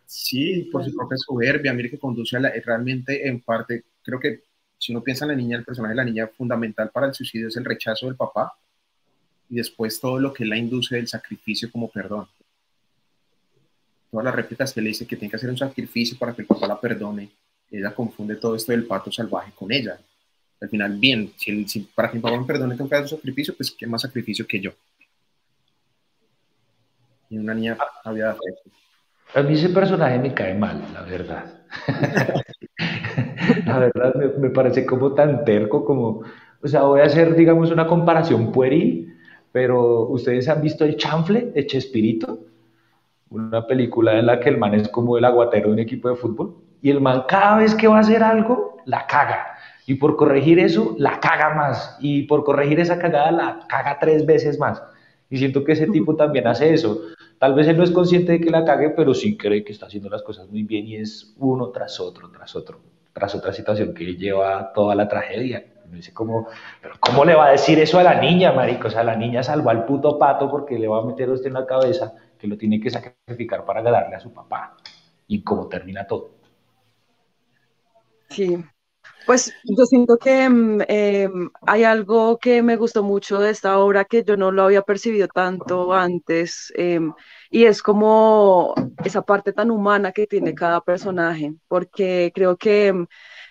[0.06, 4.42] Sí, por su propia soberbia, mire que conduce a la, realmente en parte, creo que
[4.78, 7.48] si uno piensa en la niña, el personaje de la niña fundamental para el suicidio
[7.48, 8.52] es el rechazo del papá
[9.48, 12.26] y después todo lo que la induce del sacrificio como perdón.
[14.10, 16.48] Todas las réplicas que le dice que tiene que hacer un sacrificio para que el
[16.48, 17.30] papá la perdone,
[17.70, 19.98] ella confunde todo esto del pato salvaje con ella.
[20.60, 23.54] Al final, bien, si, para que mi papá me perdone tengo que hacer un sacrificio,
[23.56, 24.72] pues qué más sacrificio que yo.
[27.30, 28.36] Y una niña había
[29.34, 31.62] A mí ese personaje me cae mal, la verdad.
[33.66, 36.22] la verdad me, me, parece como tan terco, como,
[36.62, 39.14] o sea, voy a hacer, digamos, una comparación pueril,
[39.52, 42.40] pero ustedes han visto El Chanfle de Chespirito,
[43.30, 46.16] una película en la que el man es como el aguatero de un equipo de
[46.16, 49.46] fútbol, y el man cada vez que va a hacer algo, la caga.
[49.86, 51.96] Y por corregir eso, la caga más.
[52.00, 54.82] Y por corregir esa cagada, la caga tres veces más.
[55.30, 57.00] Y siento que ese tipo también hace eso.
[57.38, 59.86] Tal vez él no es consciente de que la cague, pero sí cree que está
[59.86, 62.80] haciendo las cosas muy bien y es uno tras otro, tras otro,
[63.12, 65.64] tras otra situación que lleva toda la tragedia.
[65.88, 66.48] Me dice como,
[66.80, 68.88] pero ¿cómo le va a decir eso a la niña, marico?
[68.88, 71.54] O sea, la niña salvó al puto pato porque le va a meter usted en
[71.54, 74.76] la cabeza que lo tiene que sacrificar para darle a su papá.
[75.26, 76.30] Y cómo termina todo.
[78.30, 78.64] Sí,
[79.26, 84.04] pues yo siento que mm, em, hay algo que me gustó mucho de esta obra
[84.04, 87.12] que yo no lo había percibido tanto antes em,
[87.52, 93.06] y es como esa parte tan humana que tiene cada personaje, porque creo que em,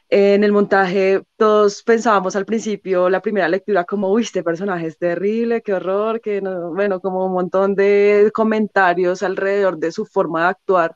[0.09, 4.97] en el montaje todos pensábamos al principio, la primera lectura, como, uy, este personaje es
[4.97, 10.47] terrible, qué horror, que bueno, como un montón de comentarios alrededor de su forma de
[10.49, 10.95] actuar.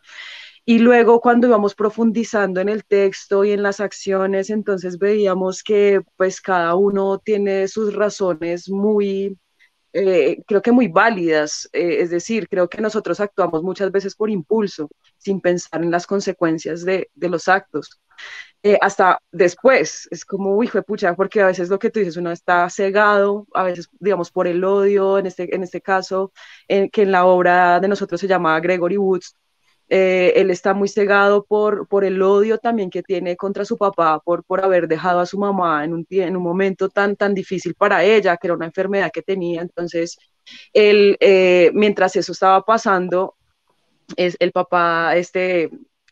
[0.65, 6.01] Y luego cuando íbamos profundizando en el texto y en las acciones, entonces veíamos que
[6.17, 9.37] pues cada uno tiene sus razones muy,
[9.95, 11.69] eh, creo que muy válidas.
[11.71, 16.05] Eh, es decir, creo que nosotros actuamos muchas veces por impulso, sin pensar en las
[16.05, 18.01] consecuencias de, de los actos.
[18.63, 22.17] Eh, hasta después, es como, hijo de pucha, porque a veces lo que tú dices,
[22.17, 26.33] uno está cegado, a veces, digamos, por el odio, en este, en este caso,
[26.67, 29.35] que en la obra de nosotros se llama Gregory Woods,
[29.89, 34.19] eh, él está muy cegado por, por el odio también que tiene contra su papá,
[34.19, 37.75] por, por haber dejado a su mamá en un, en un momento tan, tan difícil
[37.75, 39.61] para ella, que era una enfermedad que tenía.
[39.61, 40.17] Entonces,
[40.73, 43.35] él, eh, mientras eso estaba pasando,
[44.17, 45.69] es, el papá, este,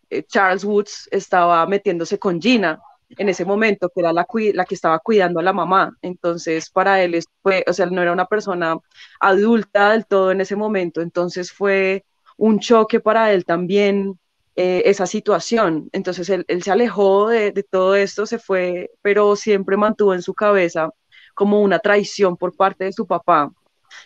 [0.10, 4.76] eh, Charles Woods, estaba metiéndose con Gina en ese momento, que era la, la que
[4.76, 5.98] estaba cuidando a la mamá.
[6.02, 8.78] Entonces, para él fue, o sea, no era una persona
[9.20, 12.06] adulta del todo en ese momento, entonces fue
[12.38, 14.20] un choque para él también
[14.56, 15.90] eh, esa situación.
[15.94, 20.34] Entonces él, se alejó de, de, todo esto, se fue, pero siempre mantuvo en su
[20.34, 20.90] cabeza
[21.36, 23.52] como una traición por parte de su papá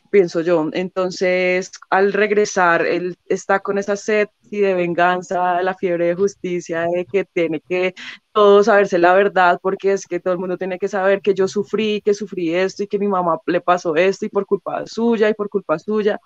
[0.10, 0.70] pienso yo.
[0.74, 7.06] Entonces, al regresar, él está con esa sed de venganza, la fiebre de justicia, de
[7.06, 7.94] que tiene que
[8.32, 11.48] todo saberse la verdad, porque es que todo el mundo tiene que saber que yo
[11.48, 15.30] sufrí, que sufrí esto y que mi mamá le pasó esto y por culpa suya
[15.30, 16.20] y por culpa suya.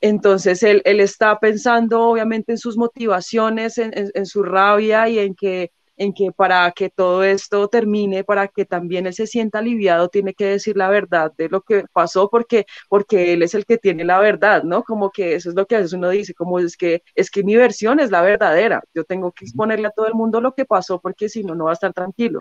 [0.00, 5.34] Entonces, él, él está pensando obviamente en sus motivaciones, en, en su rabia y en
[5.34, 10.08] que en que para que todo esto termine, para que también él se sienta aliviado,
[10.08, 13.78] tiene que decir la verdad de lo que pasó, porque, porque él es el que
[13.78, 14.82] tiene la verdad, ¿no?
[14.84, 17.42] Como que eso es lo que a veces uno dice, como es que, es que
[17.44, 20.64] mi versión es la verdadera, yo tengo que exponerle a todo el mundo lo que
[20.64, 22.40] pasó, porque si no, no va a estar tranquilo.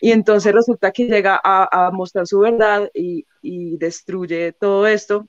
[0.00, 5.26] Y entonces resulta que llega a, a mostrar su verdad y, y destruye todo esto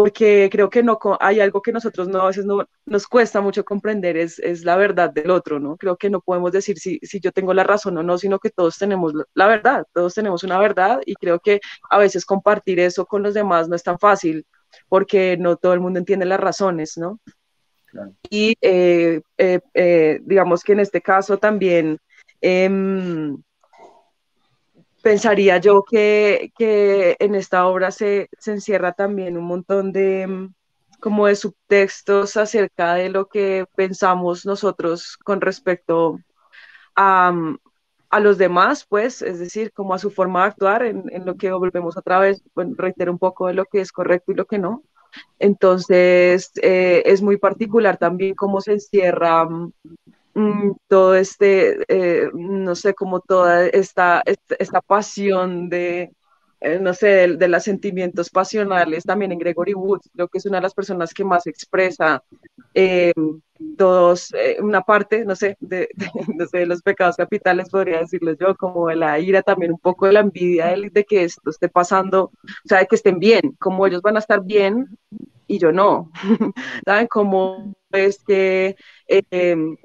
[0.00, 3.64] porque creo que no hay algo que nosotros no a veces no nos cuesta mucho
[3.64, 5.76] comprender es, es la verdad del otro, ¿no?
[5.76, 8.50] Creo que no podemos decir si, si yo tengo la razón o no, sino que
[8.50, 11.58] todos tenemos la verdad, todos tenemos una verdad y creo que
[11.90, 14.46] a veces compartir eso con los demás no es tan fácil
[14.88, 17.18] porque no todo el mundo entiende las razones, ¿no?
[18.30, 21.98] Y eh, eh, eh, digamos que en este caso también
[22.40, 23.36] em,
[25.08, 26.52] pensaría yo que,
[27.18, 30.54] en esta obra se, encierra también un montón de mm,
[31.00, 36.18] como de subtextos acerca de lo que pensamos nosotros con respecto
[36.94, 37.58] a, mm,
[38.20, 41.96] los demás, pues, es decir, como a su forma de actuar, en, lo que volvemos
[41.96, 44.82] otra vez, bueno, reitero un poco de lo que es correcto y lo que no.
[45.38, 49.72] Entonces, eh, es muy particular también cómo se encierra mm,
[50.88, 56.12] todo este, eh, no sé, como toda esta, esta, pasión de,
[56.60, 60.58] eh, no sé, de, los sentimientos pasionales también en Gregory Woods, creo que es una
[60.58, 62.22] de las personas que más expresa
[63.76, 65.88] todos, una parte, no sé, de,
[66.52, 70.20] de, los pecados capitales, podría decirlo yo, como la ira, también un poco de la
[70.20, 74.02] envidia de, de que esto esté pasando, o sea, de que estén bien, como ellos
[74.02, 74.98] van a estar bien,
[75.48, 76.12] y yo no.
[76.84, 77.08] ¿Saben?
[77.08, 78.76] Como es que,
[79.08, 79.76] em,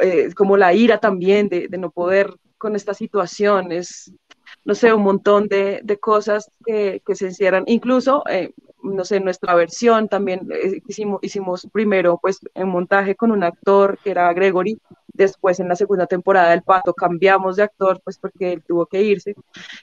[0.00, 4.12] eh, como la ira también de, de, no poder con esta situación, es,
[4.64, 7.64] no sé, un montón de, de cosas que, que, se encierran.
[7.66, 13.30] Incluso, eh, no sé, nuestra versión también eh, hicimos, hicimos primero, pues, en montaje con
[13.30, 14.80] un actor que era Gregory,
[15.18, 19.02] después en la segunda temporada del Pato cambiamos de actor, pues porque él tuvo que
[19.02, 19.34] irse.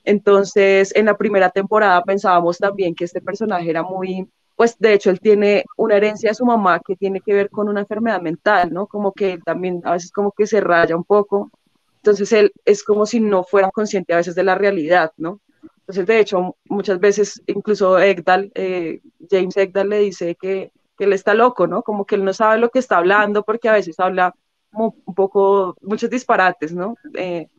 [0.03, 5.09] Entonces, en la primera temporada pensábamos también que este personaje era muy pues de hecho
[5.09, 8.73] él tiene una herencia de su mamá que tiene que ver con una enfermedad mental,
[8.73, 8.87] ¿no?
[8.87, 11.51] Como que él también a veces como que se raya un poco.
[11.97, 15.41] Entonces él es como si no fuera consciente a veces de la realidad, ¿no?
[15.79, 21.13] Entonces de hecho muchas veces incluso Egdal, eh, James Egdal le dice que, que, él
[21.13, 21.83] está loco, ¿no?
[21.83, 24.33] Como que él no sabe lo que está hablando porque a veces habla
[24.71, 26.95] como un poco, muchos disparates, ¿no?
[27.13, 27.49] Eh,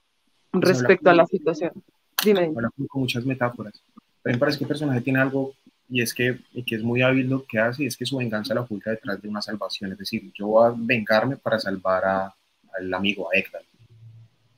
[0.53, 1.73] respecto a la situación.
[2.25, 2.53] Dime.
[2.57, 3.83] Habla con muchas metáforas.
[4.25, 5.53] Mí me parece que el personaje tiene algo
[5.89, 8.17] y es que, y que es muy hábil lo que hace, y es que su
[8.17, 12.05] venganza la oculta detrás de una salvación, es decir, yo voy a vengarme para salvar
[12.05, 12.35] a,
[12.77, 13.63] al amigo, a Ekdal.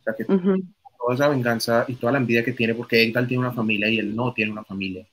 [0.00, 3.42] O sea que toda esa venganza y toda la envidia que tiene, porque Ekdal tiene
[3.42, 5.06] una familia y él no tiene una familia,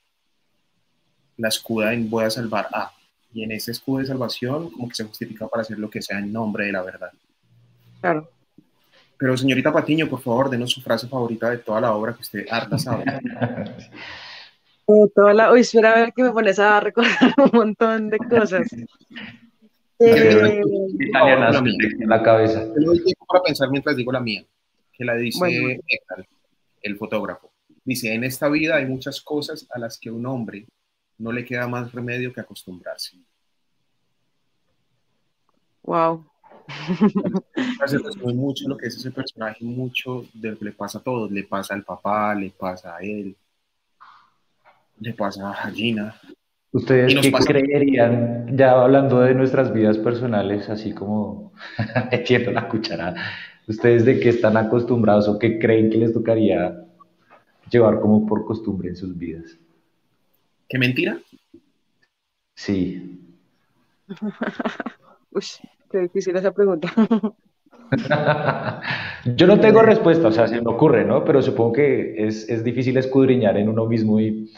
[1.38, 2.93] la escuda en voy a salvar a,
[3.34, 6.19] y en ese escudo de salvación como que se justifica para hacer lo que sea
[6.19, 7.12] en nombre de la verdad.
[7.99, 8.30] Claro.
[9.17, 12.45] Pero señorita Patiño, por favor, denos su frase favorita de toda la obra que usted
[12.49, 13.04] harta sabe.
[15.13, 15.52] toda la...
[15.52, 18.67] Uy, espera a ver que me pones a recordar un montón de cosas.
[20.00, 20.62] Eh,
[21.00, 22.65] Italianas en la cabeza.
[22.65, 24.45] Yo doy tiempo para pensar mientras digo la mía,
[24.93, 25.82] que la dice
[26.82, 27.52] el fotógrafo.
[27.84, 30.67] Dice, en esta vida hay muchas cosas a las que un hombre
[31.17, 33.17] no le queda más remedio que acostumbrarse.
[35.84, 36.26] Wow.
[38.24, 41.32] Muy mucho lo que es ese personaje, mucho de lo que le pasa a todos,
[41.32, 43.36] le pasa al papá, le pasa a él,
[45.00, 46.16] le pasa a Gina.
[46.72, 51.54] ¿Ustedes qué creerían, ya hablando de nuestras vidas personales, así como
[52.12, 53.16] metiendo la cucharada,
[53.68, 56.86] ¿ustedes de qué están acostumbrados o qué creen que les tocaría
[57.72, 59.58] llevar como por costumbre en sus vidas?
[60.68, 61.18] ¿Qué mentira?
[62.56, 63.22] Sí.
[65.32, 65.44] Uy,
[65.90, 66.92] qué difícil esa pregunta.
[69.36, 71.24] Yo no tengo respuesta, o sea, se me ocurre, ¿no?
[71.24, 74.52] Pero supongo que es, es difícil escudriñar en uno mismo y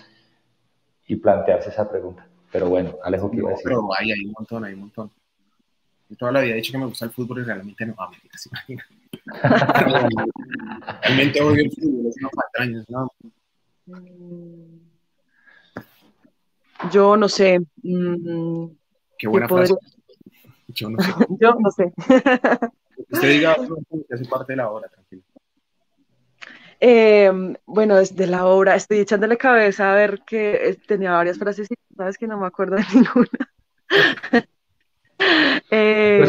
[1.08, 2.28] y plantearse esa pregunta.
[2.52, 3.66] Pero bueno, Alejo, ¿qué iba a decir?
[3.66, 5.12] Pero hay, hay un montón, hay un montón.
[6.10, 8.18] Yo toda la vida he dicho que me gusta el fútbol y realmente no, me
[8.38, 8.86] se imagina.
[11.02, 13.12] realmente odio el fútbol, es una patraña, ¿no?
[16.92, 17.60] Yo no sé.
[17.84, 18.68] Mm,
[19.18, 19.74] Qué buena frase.
[20.68, 21.12] Yo no sé.
[21.40, 21.94] Yo no sé.
[23.10, 25.24] Usted diga que hace parte de la obra, tranquilo.
[26.80, 27.32] Eh,
[27.66, 31.76] bueno, desde la obra, estoy echándole cabeza a ver que eh, tenía varias frases y
[31.96, 34.48] sabes que no me acuerdo de ninguna.
[35.72, 36.24] eh,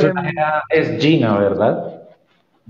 [0.71, 2.03] es Gina, ¿verdad?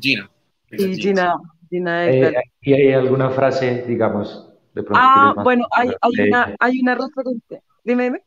[0.00, 0.28] Gina.
[0.70, 1.36] Sí, Gina.
[1.70, 5.00] Gina eh, ¿Y hay alguna frase, digamos, de pronto?
[5.00, 7.60] Ah, bueno, hay, hay, una, hay una referencia.
[7.84, 8.22] Dime, dime.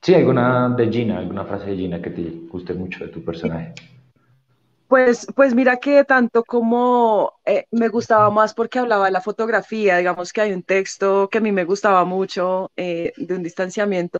[0.00, 3.74] Sí, alguna de Gina, alguna frase de Gina que te guste mucho de tu personaje.
[4.88, 9.98] Pues, pues mira que tanto como eh, me gustaba más porque hablaba de la fotografía,
[9.98, 14.18] digamos que hay un texto que a mí me gustaba mucho eh, de un distanciamiento,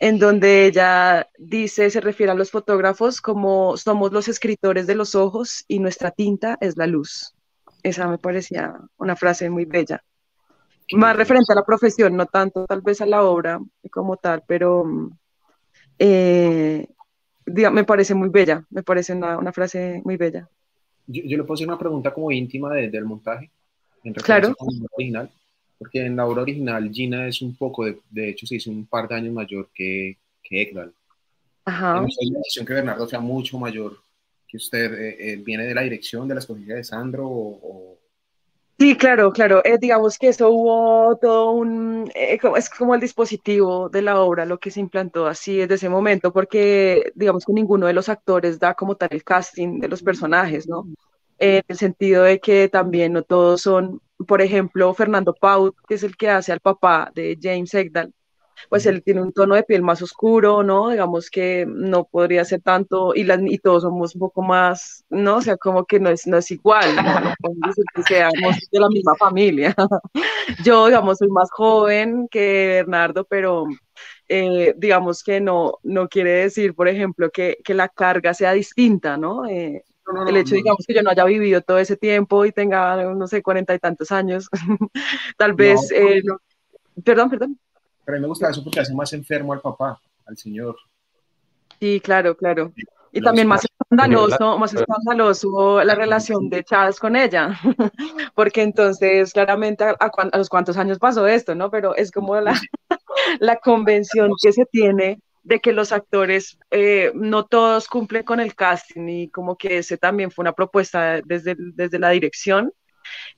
[0.00, 5.14] en donde ella dice, se refiere a los fotógrafos como somos los escritores de los
[5.14, 7.36] ojos y nuestra tinta es la luz.
[7.84, 10.02] Esa me parecía una frase muy bella.
[10.92, 13.60] Más referente a la profesión, no tanto tal vez a la obra
[13.92, 14.84] como tal, pero
[15.98, 16.88] eh,
[17.46, 20.48] me parece muy bella, me parece una, frase muy bella.
[21.06, 23.50] Yo, le puedo hacer una pregunta como íntima del montaje,
[24.02, 24.54] en claro.
[24.96, 25.30] original,
[25.78, 28.86] porque en la obra original Gina es un poco, de, de hecho se hizo un
[28.86, 30.92] par de años mayor que, que Ekdal.
[31.64, 32.00] Ajá.
[32.00, 33.98] la decisión que Bernardo sea mucho mayor
[34.46, 37.95] que usted, eh, eh, ¿viene de la dirección de la escogida de Sandro o,
[38.78, 39.62] Sí, claro, claro.
[39.64, 44.44] Eh, digamos que eso hubo todo un, eh, es como el dispositivo de la obra
[44.44, 48.58] lo que se implantó así desde ese momento, porque digamos que ninguno de los actores
[48.58, 50.86] da como tal el casting de los personajes, ¿no?
[51.38, 56.02] En el sentido de que también no todos son, por ejemplo, Fernando Paut, que es
[56.02, 58.12] el que hace al papá de James Egdal,
[58.68, 60.90] pues él tiene un tono de piel más oscuro, ¿no?
[60.90, 65.36] Digamos que no podría ser tanto, y, las, y todos somos un poco más, ¿no?
[65.36, 67.02] O sea, como que no es, no es igual, ¿no?
[67.66, 69.74] decir que seamos de la misma familia.
[70.64, 73.66] Yo, digamos, soy más joven que Bernardo, pero
[74.28, 79.16] eh, digamos que no, no quiere decir, por ejemplo, que, que la carga sea distinta,
[79.16, 79.46] ¿no?
[79.46, 79.84] Eh,
[80.28, 83.42] el hecho, digamos, que yo no haya vivido todo ese tiempo y tenga, no sé,
[83.42, 84.48] cuarenta y tantos años,
[85.36, 86.22] tal vez, eh,
[87.04, 87.58] perdón, perdón.
[88.06, 90.76] Pero a mí me gusta eso porque hace más enfermo al papá, al señor.
[91.80, 92.72] Sí, claro, claro.
[93.12, 97.58] Y también más escandaloso, más escandaloso la relación de Charles con ella,
[98.34, 101.70] porque entonces claramente a, a, los cuántos años pasó esto, ¿no?
[101.70, 102.54] Pero es como la,
[103.40, 108.54] la convención que se tiene de que los actores eh, no todos cumplen con el
[108.54, 112.72] casting y como que ese también fue una propuesta desde, desde la dirección.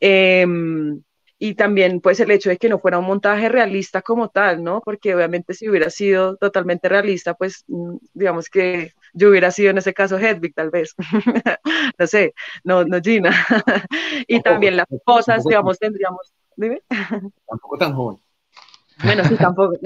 [0.01, 1.03] Em,
[1.39, 4.81] y también pues el hecho de que no fuera un montaje realista como tal, ¿no?
[4.81, 9.79] Porque obviamente si hubiera sido totalmente realista, pues mm, digamos que yo hubiera sido en
[9.79, 10.95] ese caso Hedwig tal vez,
[11.99, 12.35] no sé,
[12.65, 13.31] no, no Gina.
[14.27, 16.83] y también las cosas, digamos, tendríamos, dime.
[17.49, 18.19] Tampoco tan joven.
[19.05, 19.77] Bueno, sí, tampoco.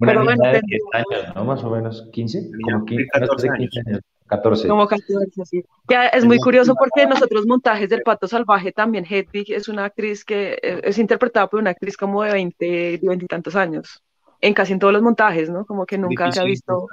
[0.00, 1.44] Pero bueno, de 10 años, ¿no?
[1.44, 4.00] Más o menos 15, como 15, 14 años.
[4.30, 4.68] 14.
[4.68, 5.64] Como 14, sí.
[5.88, 9.86] Ya es muy curioso porque en nosotros montajes del Pato Salvaje también Hedwig es una
[9.86, 14.02] actriz que eh, es interpretada por una actriz como de 20, 20 y tantos años.
[14.40, 15.66] En casi en todos los montajes, ¿no?
[15.66, 16.86] Como que nunca se ha visto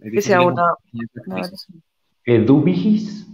[0.00, 0.74] que sea una...
[2.24, 3.26] ¿Edubigis?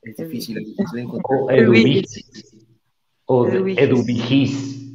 [0.00, 1.40] Es difícil, es difícil encontrar.
[1.40, 2.56] O Edubigis.
[3.26, 4.89] O Edubigis.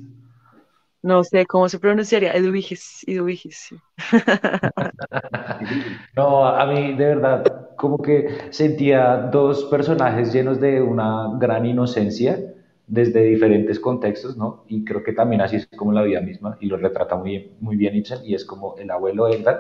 [1.06, 3.70] No sé cómo se pronunciaría, Eduvigis, Eduvigis.
[6.16, 12.40] no, a mí de verdad, como que sentía dos personajes llenos de una gran inocencia
[12.88, 14.64] desde diferentes contextos, ¿no?
[14.68, 17.76] Y creo que también así es como la vida misma, y lo retrata muy, muy
[17.76, 19.60] bien Ibsen, y es como el abuelo Edgar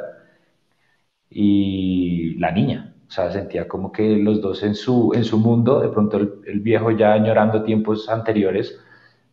[1.29, 2.95] y la niña.
[3.07, 6.41] O sea, sentía como que los dos en su, en su mundo, de pronto el,
[6.47, 8.79] el viejo ya añorando tiempos anteriores,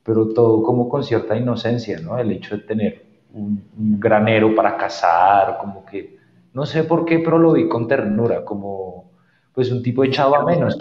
[0.05, 2.19] pero todo como con cierta inocencia, ¿no?
[2.19, 3.63] El hecho de tener un,
[3.99, 6.19] granero para cazar, como que,
[6.53, 9.11] no sé por qué, pero lo vi con ternura, como
[9.55, 10.79] pues un tipo echado a menos,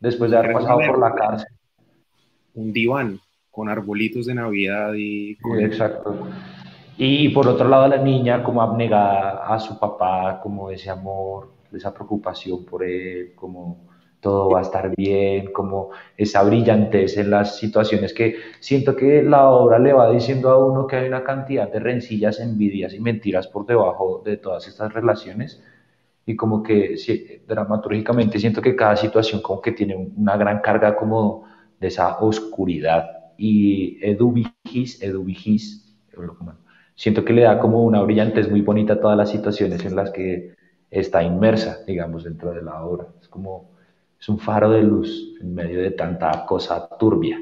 [0.00, 1.52] después de haber pasado por la cárcel.
[2.54, 3.20] Un diván
[3.50, 5.36] con arbolitos de Navidad y...
[5.60, 6.28] Exacto.
[6.96, 11.92] Y por otro lado la niña como abnegada a su papá, como ese amor, esa
[11.92, 13.93] preocupación por él, como
[14.24, 19.50] todo va a estar bien, como esa brillantez en las situaciones que siento que la
[19.50, 23.46] obra le va diciendo a uno que hay una cantidad de rencillas, envidias y mentiras
[23.48, 25.62] por debajo de todas estas relaciones
[26.24, 26.96] y como que
[27.46, 31.44] dramatúrgicamente siento que cada situación como que tiene una gran carga como
[31.78, 33.04] de esa oscuridad
[33.36, 35.94] y Edu Vigis, Edu Vigis,
[36.94, 40.10] siento que le da como una brillantez muy bonita a todas las situaciones en las
[40.10, 40.54] que
[40.90, 43.08] está inmersa, digamos, dentro de la obra.
[43.20, 43.73] Es como
[44.20, 47.38] es un faro de luz en medio de tanta cosa turbia.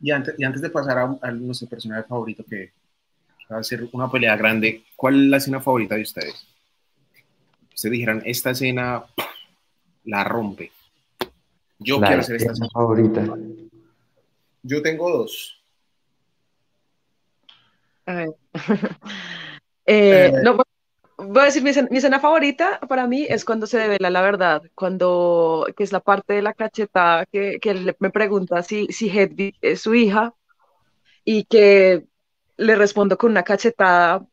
[0.00, 2.72] Y antes, y antes de pasar a, nuestro personaje favorito, que
[3.52, 6.46] va a ser una pelea grande, ¿cuál es la escena favorita de ustedes?
[7.74, 9.04] Ustedes dijeran, esta escena
[10.04, 10.72] la rompe.
[11.78, 13.26] Yo quiero hacer esta escena favorita.
[14.62, 15.62] Yo tengo dos.
[18.06, 18.28] A ver.
[19.86, 20.56] eh, eh, no,
[21.32, 25.66] voy a decir, mi escena, favorita para mí es cuando se devela la verdad, cuando,
[25.76, 29.80] que es la parte de la cachetada que, que me pregunta si, si Hedwig es
[29.80, 30.34] su hija
[31.24, 32.04] y que
[32.56, 34.26] le respondo con una cachetada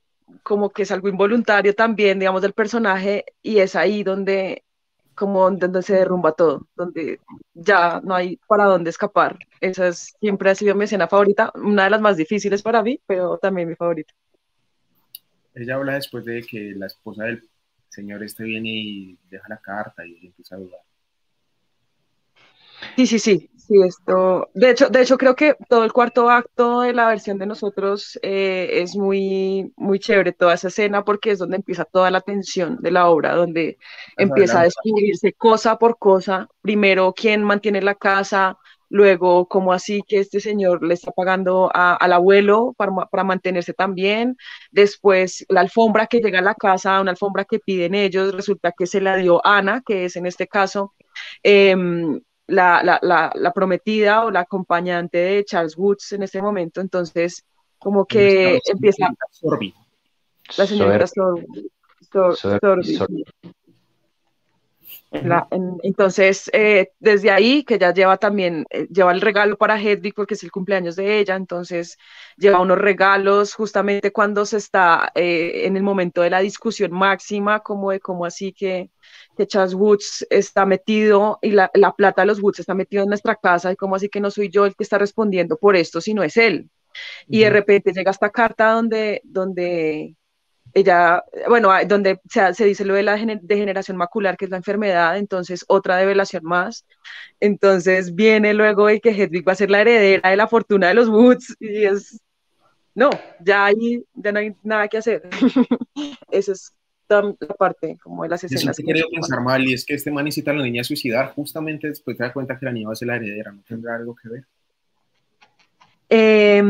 [0.43, 4.63] como que es algo involuntario también, digamos, del personaje y es ahí donde
[5.15, 7.19] como donde se derrumba todo, donde
[7.53, 9.37] ya no hay para dónde escapar.
[9.61, 13.01] Esa es, siempre ha sido mi escena favorita, una de las más difíciles para mí,
[13.07, 14.13] pero también mi favorita
[15.59, 17.43] ella habla después de que la esposa del
[17.89, 20.79] señor este viene y deja la carta y empieza a dudar.
[22.95, 26.81] Sí, sí, sí, sí, esto, de hecho, de hecho creo que todo el cuarto acto
[26.81, 31.39] de la versión de nosotros eh, es muy, muy chévere toda esa escena porque es
[31.39, 33.77] donde empieza toda la tensión de la obra, donde
[34.15, 38.57] empieza a descubrirse cosa por cosa, primero quién mantiene la casa,
[38.89, 44.37] luego cómo así que este señor le está pagando al abuelo para, mantenerse también,
[44.71, 48.87] después la alfombra que llega a la casa, una alfombra que piden ellos, resulta que
[48.87, 50.93] se la dio Ana, que es en este caso
[51.43, 57.45] em, la, prometida o la acompañante de Charles Woods en este momento, entonces
[57.77, 59.09] como que empieza...
[60.57, 61.45] La señorita Sorby.
[65.11, 70.33] Entonces, eh, desde ahí, que ya lleva también, eh, lleva el regalo para Hedwig porque
[70.33, 71.97] es el cumpleaños de ella, entonces
[72.37, 77.61] lleva unos regalos justamente cuando se está eh, en el momento de la discusión máxima,
[77.61, 78.89] como de cómo así que,
[79.37, 83.09] que Charles Woods está metido y la, la, plata de los Woods está metido en
[83.09, 86.01] nuestra casa y como así que no soy yo el que está respondiendo por esto,
[86.01, 86.69] sino es él.
[87.27, 90.16] Y de repente llega esta carta donde, donde
[90.77, 95.17] ella, bueno, donde se, se dice lo de la degeneración macular, que es la enfermedad,
[95.17, 96.85] entonces otra develación más.
[97.39, 100.93] Entonces viene luego el que Hedwig va a ser la heredera de la fortuna de
[100.93, 102.21] los Woods y es,
[102.93, 103.09] no,
[103.39, 105.23] ya ahí ya no hay nada que hacer.
[106.31, 106.71] Esa es
[107.09, 108.77] la parte como de las escenas.
[108.77, 111.33] Eso que quería pensar mal y es que este man necesita a la niña suicidar
[111.33, 113.95] justamente después te da cuenta que la niña va a ser la heredera, ¿no tendrá
[113.95, 114.43] algo que ver?
[116.09, 116.61] Eh,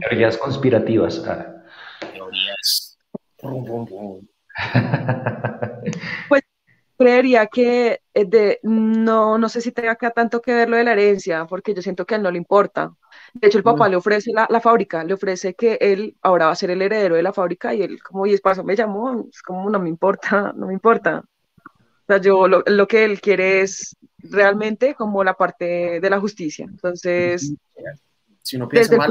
[0.00, 1.22] Teorías conspirativas.
[1.26, 1.62] Ah.
[2.12, 2.79] Teorías
[6.28, 6.42] pues
[7.00, 10.84] creería que eh, de, no, no sé si tenga acá tanto que ver lo de
[10.84, 12.94] la herencia, porque yo siento que a él no le importa.
[13.32, 16.52] De hecho, el papá le ofrece la, la, fábrica, le ofrece que él ahora va
[16.52, 19.26] a ser el heredero de la fábrica y él, como, y es paso, me llamó,
[19.30, 21.24] es como, no me importa, no me importa.
[21.64, 26.20] O sea, yo lo, lo, que él quiere es realmente como la parte de la
[26.20, 26.66] justicia.
[26.68, 27.54] Entonces,
[28.42, 29.10] si uno piensa mal,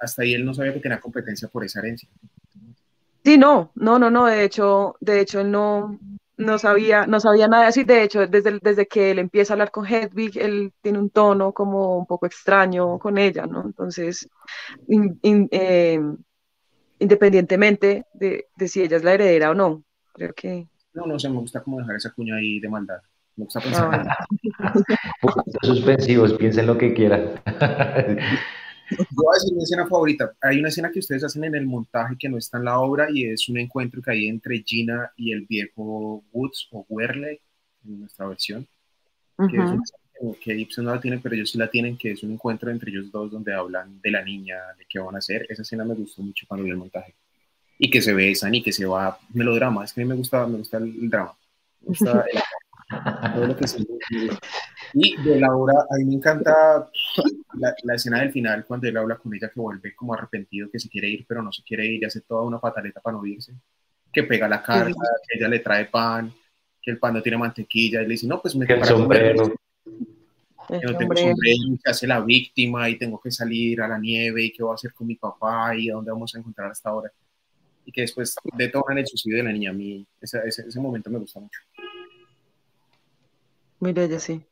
[0.00, 2.08] hasta, ahí, él no sabía que tenía competencia por esa herencia.
[3.24, 5.98] Sí, no, no, no, no, de hecho, de hecho él no,
[6.36, 9.70] no sabía, no sabía nada así, de hecho, desde, desde que él empieza a hablar
[9.70, 13.62] con Hedwig, él tiene un tono como un poco extraño con ella, ¿no?
[13.64, 14.28] Entonces,
[14.88, 16.00] eh,
[17.00, 19.82] independientemente de, de, si ella es la heredera o no,
[20.12, 20.68] creo que...
[20.94, 23.00] No, no sé, me gusta como dejar esa cuña ahí de maldad.
[23.36, 24.06] Me gusta pensar.
[24.58, 24.74] Ah,
[25.62, 27.40] suspensivos, piensen lo que quieran.
[28.90, 30.32] Yo voy a decir mi escena favorita.
[30.40, 33.08] Hay una escena que ustedes hacen en el montaje que no está en la obra
[33.12, 37.40] y es un encuentro que hay entre Gina y el viejo Woods o Werley
[37.84, 38.66] en nuestra versión.
[39.36, 39.82] Que es una
[40.40, 42.90] que Ibsen no la tiene, pero ellos sí la tienen, que es un encuentro entre
[42.90, 45.46] ellos dos donde hablan de la niña, de qué van a hacer.
[45.48, 47.14] Esa escena me gustó mucho cuando vi el montaje.
[47.78, 49.84] Y que se besan y que se va melodrama.
[49.84, 51.36] Es que a mí me gusta, me gusta el, drama.
[51.80, 52.24] Me gusta
[53.34, 53.84] todo lo que se
[54.94, 56.88] y de la obra, a mí me encanta
[57.54, 60.78] la, la, escena del final, cuando él habla con ella que vuelve como arrepentido, que
[60.78, 63.26] se quiere ir, pero no se quiere ir y hace toda una pataleta para no
[63.26, 63.52] irse.
[64.10, 64.94] Que pega la carta,
[65.26, 66.32] que ella le trae pan,
[66.80, 69.52] que el pan no tiene mantequilla, y le dice, no, pues me el sombrero.
[70.66, 74.44] Que no tengo sombrero, que hace la víctima y tengo que salir a la nieve
[74.44, 76.88] y qué voy a hacer con mi papá y a dónde vamos a encontrar hasta
[76.88, 77.12] ahora.
[77.84, 79.70] Y que después detonan el suicidio de la niña.
[79.70, 81.60] A mí ese, ese, ese momento me gusta mucho.
[83.80, 84.44] Mira, ella sí.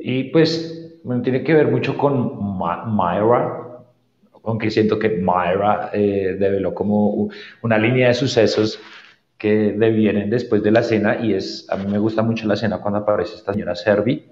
[0.00, 0.76] Y, pues
[1.22, 3.84] tiene que ver mucho con Myra,
[4.44, 7.30] aunque siento que Myra eh, develó como
[7.62, 8.80] una línea de sucesos
[9.36, 12.78] que devienen después de la cena y es, a mí me gusta mucho la cena
[12.78, 14.26] cuando aparece esta señora Servi,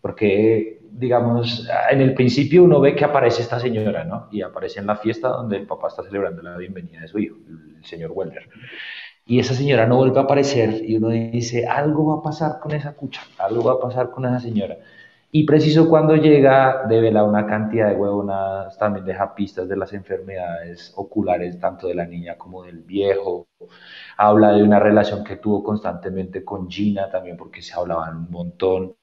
[0.00, 4.28] porque digamos, en el principio uno ve que aparece esta señora, ¿no?
[4.32, 7.36] Y aparece en la fiesta donde el papá está celebrando la bienvenida de su hijo,
[7.48, 8.48] el señor Welder
[9.26, 12.72] y esa señora no vuelve a aparecer y uno dice, algo va a pasar con
[12.72, 14.76] esa cucha, algo va a pasar con esa señora.
[15.32, 20.92] Y preciso cuando llega, devela una cantidad de huevonas, también deja pistas de las enfermedades
[20.96, 23.46] oculares, tanto de la niña como del viejo.
[24.16, 28.96] Habla de una relación que tuvo constantemente con Gina también, porque se hablaban un montón.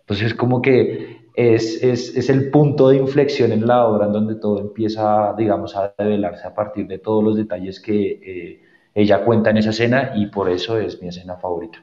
[0.00, 4.36] Entonces, como que es, es, es, el punto de inflexión en la obra en donde
[4.36, 8.62] todo empieza, digamos, a develarse a partir de todos los detalles que eh,
[8.94, 11.82] ella cuenta en esa escena y por eso es mi escena favorita.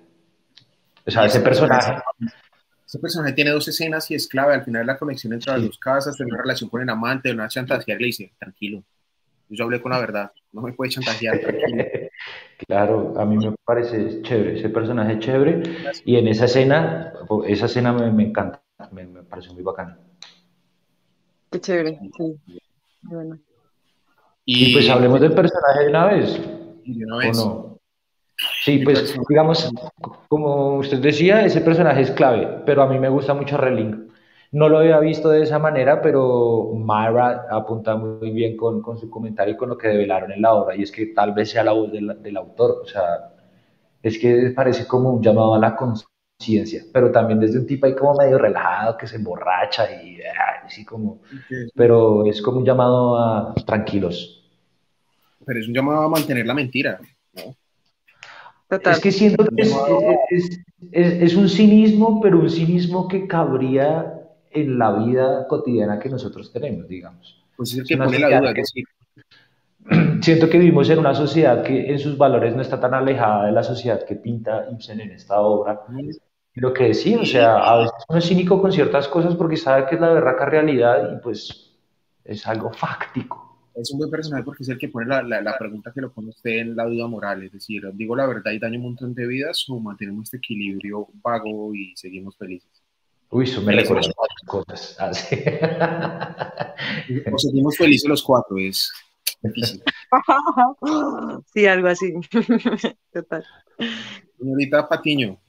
[1.05, 1.93] O sea, ese personaje...
[2.91, 4.53] Ese personaje tiene dos escenas y es clave.
[4.53, 7.47] Al final la conexión entre las dos casas, tener una relación con el amante, una
[7.47, 8.83] chantajear, le dice, tranquilo,
[9.47, 11.85] yo hablé con la verdad, no me puede chantajear, tranquilo.
[12.67, 15.63] claro, a mí me parece chévere, ese personaje es chévere
[16.03, 17.13] y en esa escena,
[17.47, 19.97] esa escena me, me encanta, me, me, parece muy bacana.
[21.49, 22.37] Qué chévere, sí.
[23.03, 23.39] Bueno.
[24.43, 26.41] Y, y pues hablemos del personaje de una vez.
[28.63, 29.71] Sí, pues digamos,
[30.27, 34.09] como usted decía, ese personaje es clave, pero a mí me gusta mucho Reling.
[34.51, 39.09] No lo había visto de esa manera, pero Myra apunta muy bien con, con, su
[39.09, 41.63] comentario y con lo que develaron en la obra, y es que tal vez sea
[41.63, 43.31] la voz del, del autor, o sea,
[44.01, 47.95] es que parece como un llamado a la conciencia, pero también desde un tipo ahí
[47.95, 50.19] como medio relajado, que se emborracha y
[50.65, 51.21] así como,
[51.75, 54.40] pero es como un llamado a tranquilos,
[55.45, 57.55] pero es un llamado a mantener la mentira, ¿no?
[58.71, 59.63] Es que siento que
[60.91, 64.13] es, un cinismo, pero un cinismo que cabría
[64.49, 67.43] en la vida cotidiana que nosotros tenemos, digamos.
[67.57, 68.63] Pues es el que pone la duda, que
[70.21, 73.51] siento que vivimos en una sociedad que en sus valores no está tan alejada de
[73.51, 75.81] la sociedad que pinta Ibsen en esta obra.
[76.53, 79.85] Lo que decía, o sea, a veces uno es cínico con ciertas cosas porque sabe
[79.87, 81.73] que es la berraca realidad y pues
[82.23, 83.50] es algo fáctico.
[83.75, 86.29] Es un buen personaje porque es el que pone la, la, pregunta que lo pone
[86.29, 89.25] usted en la duda moral, es decir, digo la verdad y daño un montón de
[89.25, 92.83] vidas o mantenemos este equilibrio vago y seguimos felices.
[93.29, 94.11] Uy, eso me recuerda
[94.45, 94.97] cosas.
[94.99, 95.11] Ah,
[97.31, 98.91] o seguimos felices los cuatro, es
[99.41, 99.81] difícil.
[101.53, 102.13] Sí, algo así.
[103.13, 103.45] Total.
[104.37, 105.39] Señorita Patiño,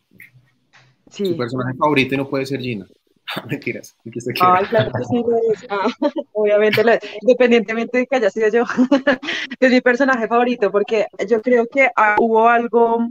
[1.10, 2.86] su personaje favorito no puede ser Gina.
[3.48, 3.96] Mentiras.
[4.40, 5.24] Ay, claro que sí,
[5.68, 5.88] ah,
[6.32, 6.82] obviamente,
[7.22, 8.64] independientemente de que haya sido yo,
[9.60, 13.08] es mi personaje favorito, porque yo creo que ah, hubo algo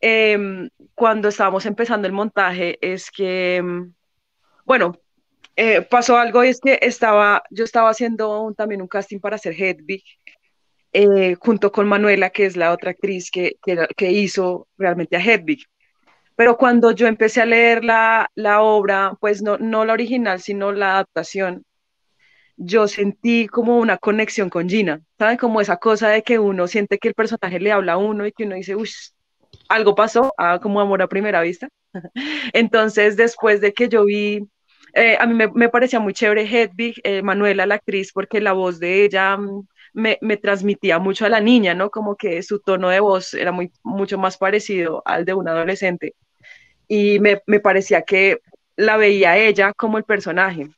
[0.00, 3.92] em, cuando estábamos empezando el montaje, es que, em,
[4.64, 4.96] bueno,
[5.56, 9.54] eh, pasó algo y es que estaba, yo estaba haciendo también un casting para hacer
[9.54, 10.02] Hedwig,
[10.92, 15.20] eh, junto con Manuela, que es la otra actriz que, que, que hizo realmente a
[15.20, 15.64] Hedwig.
[16.40, 20.72] Pero cuando yo empecé a leer la, la obra, pues no, no la original, sino
[20.72, 21.66] la adaptación,
[22.56, 25.36] yo sentí como una conexión con Gina, ¿saben?
[25.36, 28.32] Como esa cosa de que uno siente que el personaje le habla a uno y
[28.32, 28.88] que uno dice, uy,
[29.68, 31.68] algo pasó, ah, como amor a primera vista.
[32.54, 34.48] Entonces, después de que yo vi,
[34.94, 38.52] eh, a mí me, me, parecía muy chévere Hedwig, eh, Manuela, la actriz, porque la
[38.54, 41.90] voz de ella mm, me, me, transmitía mucho a la niña, ¿no?
[41.90, 46.14] Como que su tono de voz era muy, mucho más parecido al de un adolescente
[46.90, 48.40] y me, me parecía que
[48.74, 50.68] la veía ella como el personaje.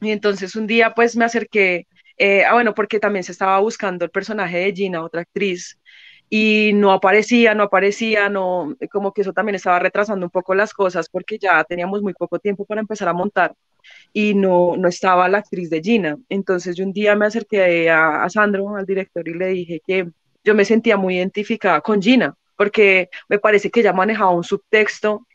[0.00, 1.86] Y entonces un día pues me acerqué,
[2.16, 5.78] eh, ah, bueno, porque también se estaba buscando el personaje de Gina, otra actriz,
[6.30, 10.72] y no aparecía, no aparecía, no, como que eso también estaba retrasando un poco las
[10.72, 13.54] cosas porque ya teníamos muy poco tiempo para empezar a montar
[14.14, 16.16] y no, no estaba la actriz de Gina.
[16.30, 20.08] Entonces yo un día me acerqué a, a Sandro, al director, y le dije que
[20.44, 25.26] yo me sentía muy identificada con Gina, porque me parece que ella manejaba un subtexto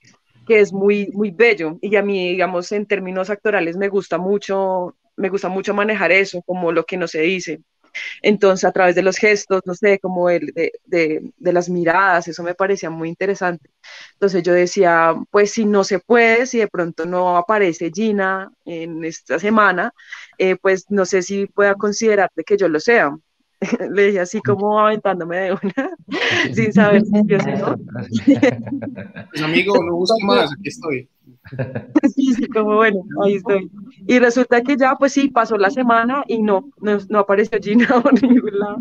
[0.47, 4.95] que es muy, muy bello y a mí, digamos, en términos actorales me gusta mucho,
[5.15, 7.61] me gusta mucho manejar eso, como lo que no se dice.
[8.21, 12.43] Entonces, a través de los gestos, no sé, como el de, de, las miradas, eso
[12.43, 13.69] me parecía muy interesante.
[14.13, 19.03] Entonces yo decía, pues si no se puede, si de pronto no aparece Gina en
[19.05, 19.93] esta semana,
[20.37, 23.17] eh, pues no sé si pueda considerarte que yo lo sea.
[23.91, 25.95] le dije así como aventándome de una,
[26.53, 27.75] sin saber si yo no.
[29.31, 31.09] Pues amigo, no busco más, aquí estoy.
[32.15, 33.69] Sí, sí, como bueno, ahí estoy.
[34.05, 38.01] Y resulta que ya, pues sí, pasó la semana y no, no, no apareció Gina
[38.01, 38.77] por ningún lado.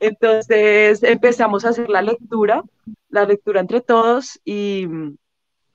[0.00, 2.62] Entonces empezamos a hacer la lectura,
[3.08, 4.86] la lectura entre todos y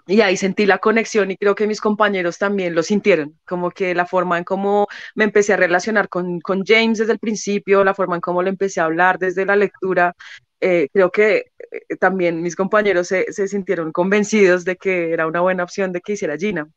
[0.09, 3.93] y ahí sentí la conexión y creo que mis compañeros también lo sintieron, como que
[3.93, 7.93] la forma en cómo me empecé a relacionar con, con James desde el principio, la
[7.93, 10.15] forma en cómo le empecé a hablar desde la lectura,
[10.61, 15.41] eh, creo que eh, también mis compañeros se, se, sintieron convencidos de que era una
[15.41, 16.67] buena opción de que hiciera Gina.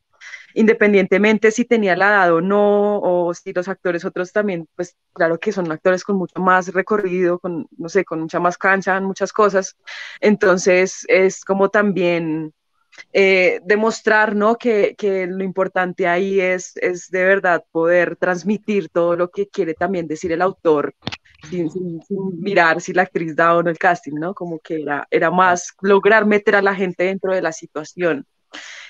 [0.54, 5.38] Independientemente si tenía la edad o no, o si los actores otros también, pues claro
[5.38, 9.32] que son actores con mucho más recorrido, con, no sé, con mucha más cancha muchas
[9.32, 9.76] cosas.
[10.20, 12.52] Entonces es como también
[13.12, 14.56] eh, demostrar ¿no?
[14.56, 19.74] que, que, lo importante ahí es, es de verdad poder transmitir todo lo que quiere
[19.74, 20.94] también decir el autor.
[21.50, 22.00] Sin, sin,
[22.38, 24.32] mirar si la actriz da o no el casting, ¿no?
[24.32, 28.24] Como que era, era más lograr meter a la gente dentro de la situación.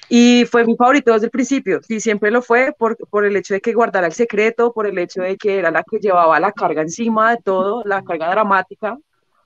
[0.08, 3.54] Y fue mi favorito desde el principio, sí, siempre lo fue por, por el hecho
[3.54, 6.52] de que guardara el secreto, por el hecho de que era la que llevaba la
[6.52, 8.98] carga encima de todo, la carga dramática,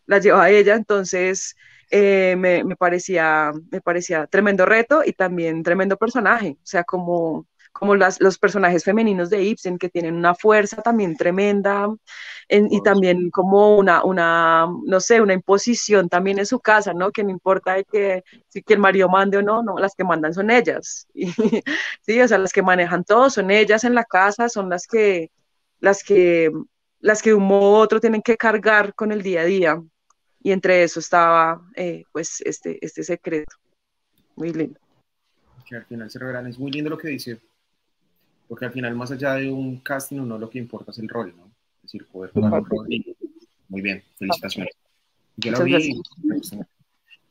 [0.07, 1.57] la llevaba ella, entonces
[1.91, 7.47] eh, me, me, parecía, me parecía tremendo reto y también tremendo personaje, o sea, como,
[7.73, 11.89] como las, los personajes femeninos de Ibsen que tienen una fuerza también tremenda
[12.49, 17.11] en, y también como una, una, no sé, una imposición también en su casa, ¿no?
[17.13, 20.05] Que no importa de que, si que el marido mande o no, no, las que
[20.05, 21.27] mandan son ellas, y,
[22.03, 25.31] sí, o sea, las que manejan todo son ellas en la casa, son las que,
[25.81, 26.51] las que,
[27.01, 29.83] las que de un modo u otro tienen que cargar con el día a día
[30.47, 33.57] y entre eso estaba eh, pues este, este secreto.
[34.37, 34.79] Muy lindo.
[35.69, 37.41] Que al final se revelan, es muy lindo lo que dice,
[38.47, 41.35] porque al final más allá de un casting no lo que importa es el rol,
[41.37, 41.51] ¿no?
[41.79, 42.87] Es decir, poder jugar un rol.
[43.69, 44.73] Muy bien, felicitaciones.
[45.37, 46.01] Yo lo vi.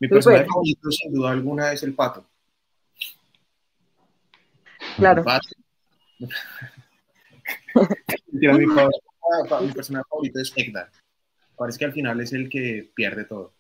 [0.01, 2.25] Mi personaje favorito sin duda alguna es el pato.
[4.97, 5.21] Claro.
[5.21, 5.47] El pato.
[8.33, 10.91] mi, personaje favorito es Egdar
[11.55, 13.53] parece que al final es el que pierde todo.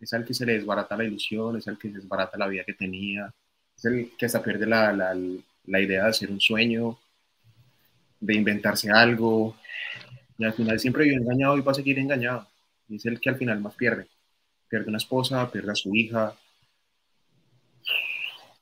[0.00, 2.64] Es el que se le desbarata la ilusión, es el que se desbarata la vida
[2.64, 3.32] que tenía,
[3.76, 6.98] es el que hasta pierde la, la, idea de hacer un sueño,
[8.20, 9.56] de inventarse algo.
[10.38, 12.46] Y al final siempre vive engañado y va a seguir engañado.
[12.88, 14.06] Y es el que al final más pierde.
[14.68, 16.34] Pierde una esposa, pierde a su hija,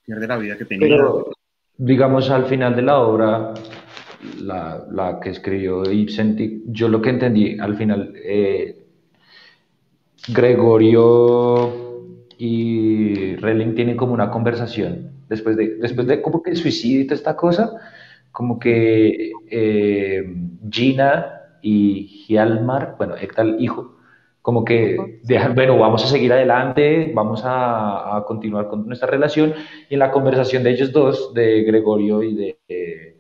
[0.05, 0.89] pierde la vida que tenía.
[0.89, 1.33] Pero,
[1.77, 3.55] digamos, al final de la obra,
[4.43, 8.83] la, la que escribió Ibsen, yo lo que entendí al final, eh,
[10.29, 11.73] Gregorio
[12.39, 17.73] y Relling tienen como una conversación después de, después de como que suicidio esta cosa,
[18.33, 20.25] como que eh,
[20.71, 23.97] Gina y Hjalmar, bueno, Ektal hijo,
[24.43, 29.55] como que dejan, bueno, vamos a seguir adelante, vamos a, a, continuar con nuestra relación,
[29.91, 32.59] y en la conversación de ellos dos, de Gregorio y de...
[32.69, 33.16] Eh,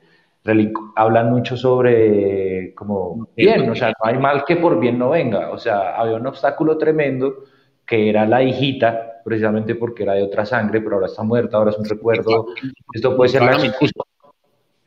[0.96, 5.50] hablan mucho sobre como bien, o sea, no hay mal que por bien no venga,
[5.50, 7.44] o sea, había un obstáculo tremendo
[7.84, 11.70] que era la hijita, precisamente porque era de otra sangre, pero ahora está muerta, ahora
[11.70, 12.46] es un recuerdo,
[12.92, 13.58] esto puede ser la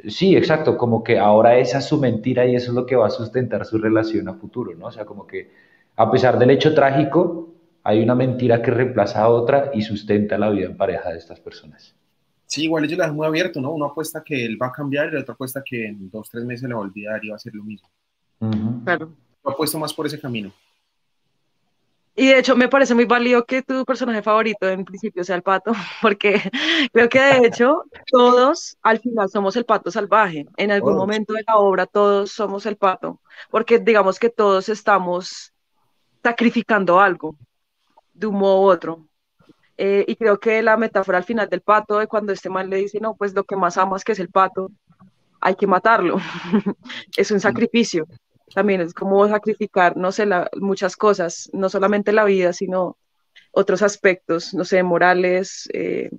[0.07, 3.07] Sí, exacto, como que ahora esa es su mentira y eso es lo que va
[3.07, 4.87] a sustentar su relación a futuro, ¿no?
[4.87, 5.51] O sea, como que
[5.97, 7.49] a pesar del hecho trágico,
[7.83, 11.41] hay una mentira que reemplaza a otra y sustenta la vida en pareja de estas
[11.41, 11.98] personas.
[12.49, 13.71] Sí, igual ellos la dejan muy abierto, ¿no?
[13.71, 16.43] Uno apuesta que él va a cambiar y el otro apuesta que en dos, tres
[16.43, 17.87] meses le va a olvidar y va a hacer lo mismo.
[18.83, 19.13] Claro.
[19.43, 20.51] Yo apuesto más por ese camino.
[22.15, 25.43] Y de hecho me parece muy válido que tu personaje favorito en principio sea el
[25.43, 26.41] pato, porque
[26.91, 30.47] creo que de hecho todos al final somos el pato salvaje.
[30.57, 33.21] En algún momento de la obra todos somos el pato,
[33.51, 35.53] porque digamos que todos estamos
[36.23, 37.35] sacrificando algo
[38.13, 39.08] de un modo u otro.
[39.81, 42.75] Eh, y creo que la metáfora al final del pato, de cuando este man le
[42.75, 44.71] dice, no, pues lo que más amas que es el pato,
[45.39, 46.17] hay que matarlo.
[47.17, 48.05] es un sacrificio.
[48.53, 50.27] También es como sacrificar, no sé,
[50.57, 52.97] muchas cosas, no solamente la vida, sino
[53.51, 56.09] otros aspectos, no sé, morales, eh,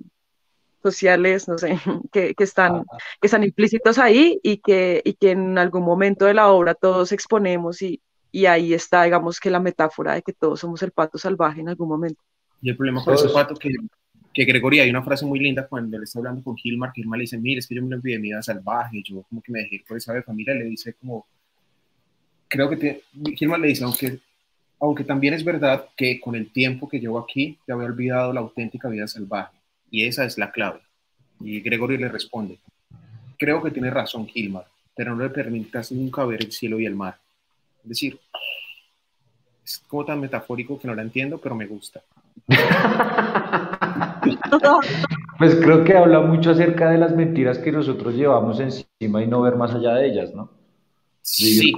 [0.81, 1.77] sociales, no sé,
[2.11, 2.83] que, que, están,
[3.21, 7.11] que están implícitos ahí y que, y que en algún momento de la obra todos
[7.11, 8.01] exponemos y,
[8.31, 11.69] y ahí está, digamos, que la metáfora de que todos somos el pato salvaje en
[11.69, 12.23] algún momento.
[12.61, 13.71] Y el problema con ese pato que,
[14.33, 17.17] que Gregorio, hay una frase muy linda cuando le está hablando con Gilmar, que Gilmar
[17.17, 19.51] le dice, mire, es que yo me olvidé de mi vida salvaje, yo como que
[19.51, 21.25] me dejé por esa de familia, le dice como,
[22.47, 23.03] creo que te,
[23.35, 24.19] Gilmar le dice, aunque,
[24.79, 28.41] aunque también es verdad que con el tiempo que llevo aquí, te había olvidado la
[28.41, 29.57] auténtica vida salvaje,
[29.89, 30.81] y esa es la clave.
[31.39, 32.59] Y Gregorio le responde,
[33.37, 36.95] creo que tiene razón Gilmar, pero no le permitas nunca ver el cielo y el
[36.95, 37.17] mar.
[37.83, 38.19] Es decir,
[39.65, 42.03] es como tan metafórico que no la entiendo, pero me gusta.
[45.37, 49.41] pues creo que habla mucho acerca de las mentiras que nosotros llevamos encima y no
[49.41, 50.51] ver más allá de ellas, ¿no?
[51.39, 51.73] Vivir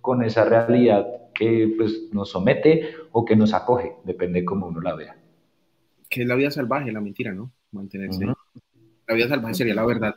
[0.00, 4.94] con esa realidad que pues, nos somete o que nos acoge, depende cómo uno la
[4.94, 5.16] vea.
[6.08, 7.52] Que es la vida salvaje, la mentira, ¿no?
[7.72, 8.26] Mantenerse.
[9.06, 10.14] La vida salvaje sería la verdad.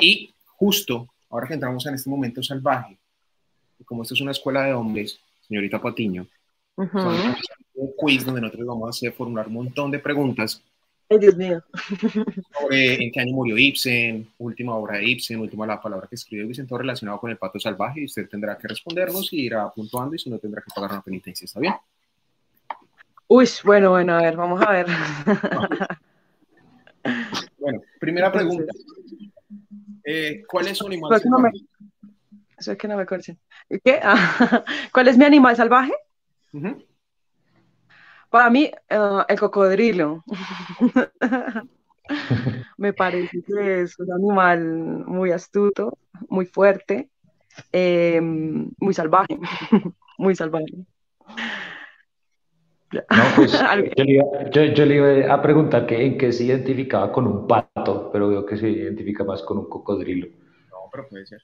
[0.00, 2.98] Y justo ahora que entramos en este momento salvaje,
[3.84, 6.26] como esto es una escuela de hombres, señorita Patiño,
[6.78, 10.62] un quiz donde nosotros vamos a hacer formular un montón de preguntas.
[11.10, 11.62] Ay, Dios mío.
[12.60, 16.44] Sobre en qué año murió Ibsen, última obra de Ibsen, última la palabra que escribió
[16.46, 20.14] Ibsen, todo relacionado con el pato salvaje, y usted tendrá que respondernos y irá puntuando,
[20.14, 21.74] y si no tendrá que pagar una penitencia, ¿está bien?
[23.26, 24.86] Uy, bueno, bueno, a ver, vamos a ver.
[27.58, 28.72] bueno, primera pregunta.
[30.04, 31.58] Eh, ¿Cuál es su animal salvaje?
[32.58, 33.06] Eso es que no me.
[33.84, 34.00] ¿Qué?
[34.92, 35.92] ¿Cuál es mi animal salvaje?
[38.30, 40.24] Para mí, uh, el cocodrilo.
[42.78, 47.10] Me parece que es un animal muy astuto, muy fuerte,
[47.72, 49.38] eh, muy salvaje,
[50.18, 50.86] muy salvaje.
[52.92, 53.00] No,
[53.36, 53.52] pues,
[53.96, 57.26] yo, le iba, yo, yo, le iba, a preguntar que, en qué se identificaba con
[57.26, 60.28] un pato, pero veo que se identifica más con un cocodrilo.
[60.70, 61.42] No, pero puede ser.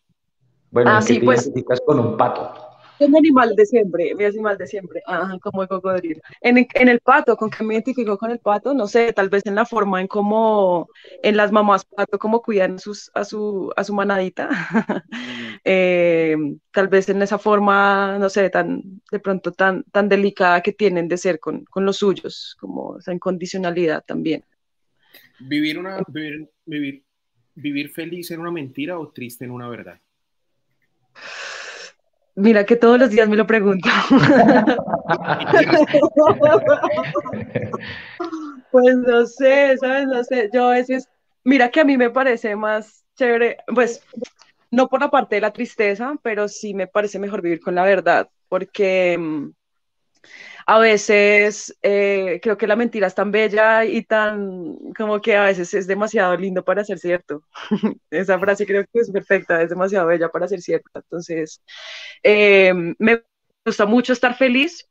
[0.70, 2.73] Bueno, ah, ¿en qué te pues, identificas con un pato?
[3.08, 5.02] Mi animal de siempre, mi animal de siempre,
[5.42, 6.20] como el cocodrilo.
[6.40, 8.74] En, en, el pato, ¿con qué me identifico con el pato?
[8.74, 10.88] No sé, tal vez en la forma en cómo,
[11.22, 14.48] en las mamás pato, cómo cuidan sus, a, su, a su manadita.
[15.66, 16.36] Eh,
[16.72, 21.08] tal vez en esa forma, no sé, tan, de pronto tan, tan delicada que tienen
[21.08, 24.44] de ser con, con los suyos, como esa incondicionalidad también.
[25.40, 27.04] Vivir, una, vivir, vivir,
[27.54, 29.98] vivir feliz en una mentira o triste en una verdad.
[32.36, 33.88] Mira que todos los días me lo pregunto.
[38.72, 40.06] pues no sé, ¿sabes?
[40.06, 40.50] No sé.
[40.52, 41.08] Yo a veces,
[41.44, 44.02] mira que a mí me parece más chévere, pues
[44.70, 47.84] no por la parte de la tristeza, pero sí me parece mejor vivir con la
[47.84, 49.50] verdad, porque mm,
[50.66, 55.44] a veces eh, creo que la mentira es tan bella y tan como que a
[55.44, 57.42] veces es demasiado lindo para ser cierto.
[58.10, 60.90] Esa frase creo que es perfecta, es demasiado bella para ser cierta.
[61.00, 61.62] Entonces,
[62.22, 63.22] eh, me
[63.64, 64.88] gusta mucho estar feliz,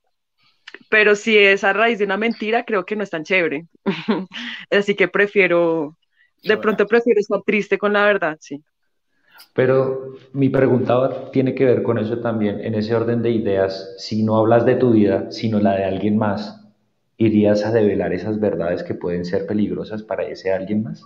[0.89, 3.67] pero si es a raíz de una mentira, creo que no es tan chévere.
[4.71, 5.97] Así que prefiero,
[6.43, 8.63] de pronto prefiero estar triste con la verdad, sí.
[9.53, 14.23] Pero mi pregunta tiene que ver con eso también, en ese orden de ideas, si
[14.23, 16.65] no hablas de tu vida, sino la de alguien más,
[17.17, 21.03] ¿irías a develar esas verdades que pueden ser peligrosas para ese alguien más?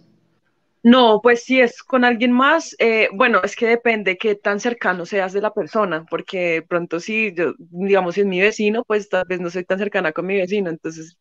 [0.83, 5.05] No, pues si es con alguien más, eh, bueno, es que depende qué tan cercano
[5.05, 9.25] seas de la persona, porque pronto si yo, digamos, si es mi vecino, pues tal
[9.27, 11.17] vez no soy tan cercana con mi vecino, entonces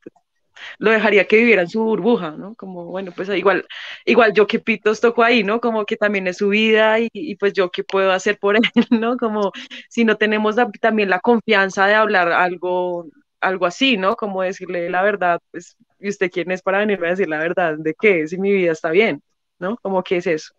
[0.78, 2.54] lo dejaría que viviera en su burbuja, ¿no?
[2.54, 3.66] Como, bueno, pues igual,
[4.04, 5.60] igual yo que pitos toco ahí, ¿no?
[5.60, 9.16] Como que también es su vida y, pues yo qué puedo hacer por él, ¿no?
[9.16, 9.52] Como
[9.88, 13.06] si no tenemos también la confianza de hablar algo,
[13.40, 14.16] algo así, ¿no?
[14.16, 17.76] Como decirle la verdad, pues, ¿y usted quién es para venirme a decir la verdad?
[17.78, 18.26] ¿De qué?
[18.28, 19.22] Si mi vida está bien,
[19.58, 19.76] ¿no?
[19.78, 20.54] Como que es eso.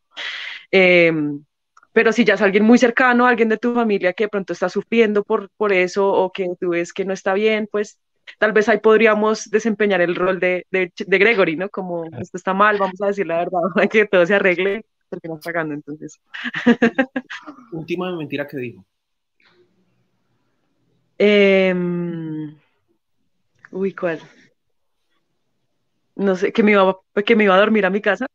[0.72, 1.44] Em,
[1.94, 4.70] pero si ya es alguien muy cercano, alguien de tu familia que de pronto está
[4.70, 8.00] sufriendo por, por eso o que tú ves que no está bien, pues
[8.40, 11.70] tal vez ahí podríamos desempeñar el rol de, de, Gregory, ¿no?
[11.70, 13.62] Como esto está mal, vamos a decir la verdad,
[13.92, 16.20] que todo se arregle, porque nos pagando, entonces.
[17.72, 18.86] Última mentira que dijo.
[21.20, 22.56] Em,
[23.72, 24.22] uy, ¿cuál?
[26.16, 28.28] No sé, que me iba, que me iba a dormir a mi casa.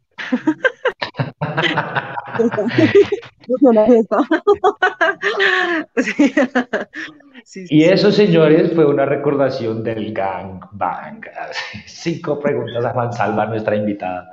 [7.71, 11.25] Y eso, señores, fue una recordación del Gang Bang.
[11.87, 14.31] Cinco preguntas a Juan Salva, nuestra invitada,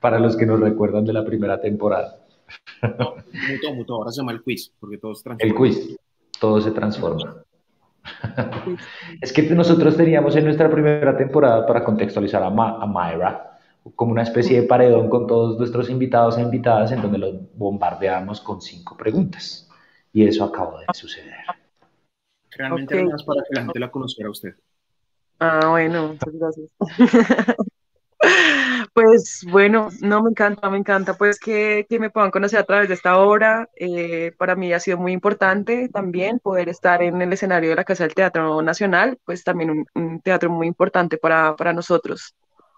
[0.00, 2.18] para los que nos recuerdan de la primera temporada.
[2.82, 5.50] No, muto, muto, ahora se llama el quiz, porque todo se transforma.
[5.50, 5.96] El quiz,
[6.40, 7.44] todo se transforma.
[9.20, 13.47] es que nosotros teníamos en nuestra primera temporada, para contextualizar a, Ma a Myra,
[13.94, 18.40] como una especie de paredón con todos nuestros invitados e invitadas en donde los bombardeamos
[18.40, 19.68] con cinco preguntas.
[20.12, 21.34] Y eso acabó de suceder.
[22.50, 23.06] Realmente okay.
[23.06, 24.54] más para que la gente la conociera a usted.
[25.38, 26.70] Ah, bueno, muchas gracias.
[28.94, 32.88] pues bueno, no me encanta, me encanta pues que, que me puedan conocer a través
[32.88, 33.68] de esta obra.
[33.76, 37.84] Eh, para mí ha sido muy importante también poder estar en el escenario de la
[37.84, 42.34] Casa del Teatro Nacional, pues también un, un teatro muy importante para, para nosotros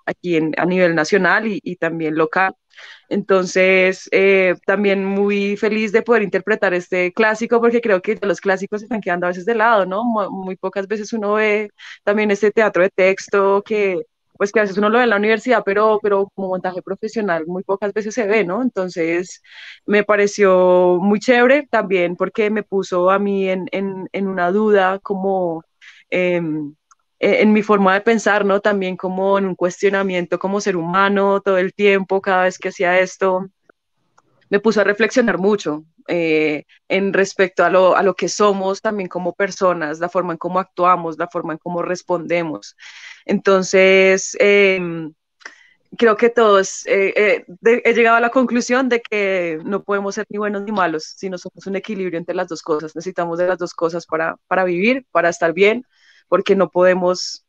[0.06, 2.54] aquí en, a nivel nacional y, y también local.
[3.08, 8.80] Entonces, eh, también muy feliz de poder interpretar este clásico, porque creo que los clásicos
[8.80, 10.04] se están quedando a veces de lado, ¿no?
[10.04, 11.70] Muy, pocas veces uno ve
[12.04, 14.00] también este teatro de texto que,
[14.36, 17.46] pues que a veces uno lo ve en la universidad, pero, pero como montaje profesional
[17.46, 18.62] muy pocas veces se ve, ¿no?
[18.62, 19.42] Entonces,
[19.86, 24.98] me pareció muy chévere también porque me puso a mí en, en, en una duda
[25.00, 25.64] como...
[26.10, 26.40] Eh,
[27.20, 28.60] en mi forma de pensar, ¿no?
[28.60, 32.98] También como en un cuestionamiento como ser humano todo el tiempo, cada vez que hacía
[32.98, 33.46] esto,
[34.48, 39.08] me puso a reflexionar mucho eh, en respecto a lo, a lo, que somos también
[39.08, 42.74] como personas, la forma en cómo actuamos, la forma en cómo respondemos.
[43.26, 45.12] Entonces, em,
[45.98, 50.38] creo que todos eh, he llegado a la conclusión de que no podemos ser ni
[50.38, 52.96] buenos ni malos, sino somos un equilibrio entre las dos cosas.
[52.96, 55.84] Necesitamos de las dos cosas para, para vivir, para estar bien
[56.30, 57.44] porque no podemos,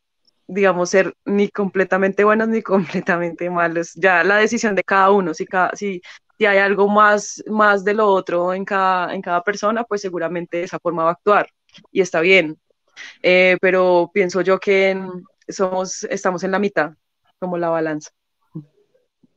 [0.47, 3.93] digamos, ser ni completamente buenos ni completamente malos.
[3.93, 6.01] Ya la decisión de cada uno, si, cada, si,
[6.37, 10.63] si hay algo más, más de lo otro en cada, en cada persona, pues seguramente
[10.63, 11.47] esa forma va a actuar
[11.91, 12.57] y está bien.
[13.21, 14.99] Eh, pero pienso yo que
[15.47, 16.93] somos, estamos en la mitad,
[17.39, 18.09] como la balanza.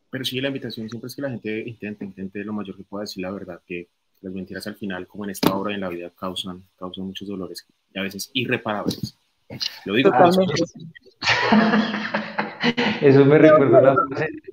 [0.09, 3.03] Pero sí, la invitación siempre es que la gente intente, intente lo mayor que pueda
[3.03, 3.89] decir la verdad, que
[4.23, 7.67] las mentiras al final, como en esta obra en la vida, causan, causan muchos dolores
[7.93, 9.19] y a veces irreparables.
[9.85, 10.11] Lo digo
[13.01, 13.95] Eso me recuerda,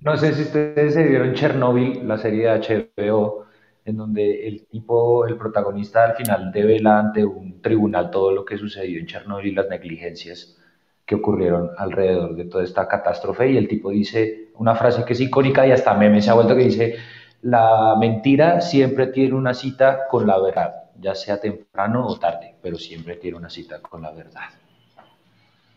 [0.02, 3.46] no sé si ustedes se vieron Chernobyl, la serie de HBO,
[3.86, 8.58] en donde el tipo, el protagonista al final devela ante un tribunal todo lo que
[8.58, 10.58] sucedió en Chernobyl y las negligencias
[11.06, 13.52] que ocurrieron alrededor de toda esta catástrofe.
[13.52, 16.56] Y el tipo dice una frase que es icónica y hasta meme se ha vuelto
[16.56, 16.96] que dice
[17.42, 22.78] la mentira siempre tiene una cita con la verdad, ya sea temprano o tarde, pero
[22.78, 24.50] siempre tiene una cita con la verdad.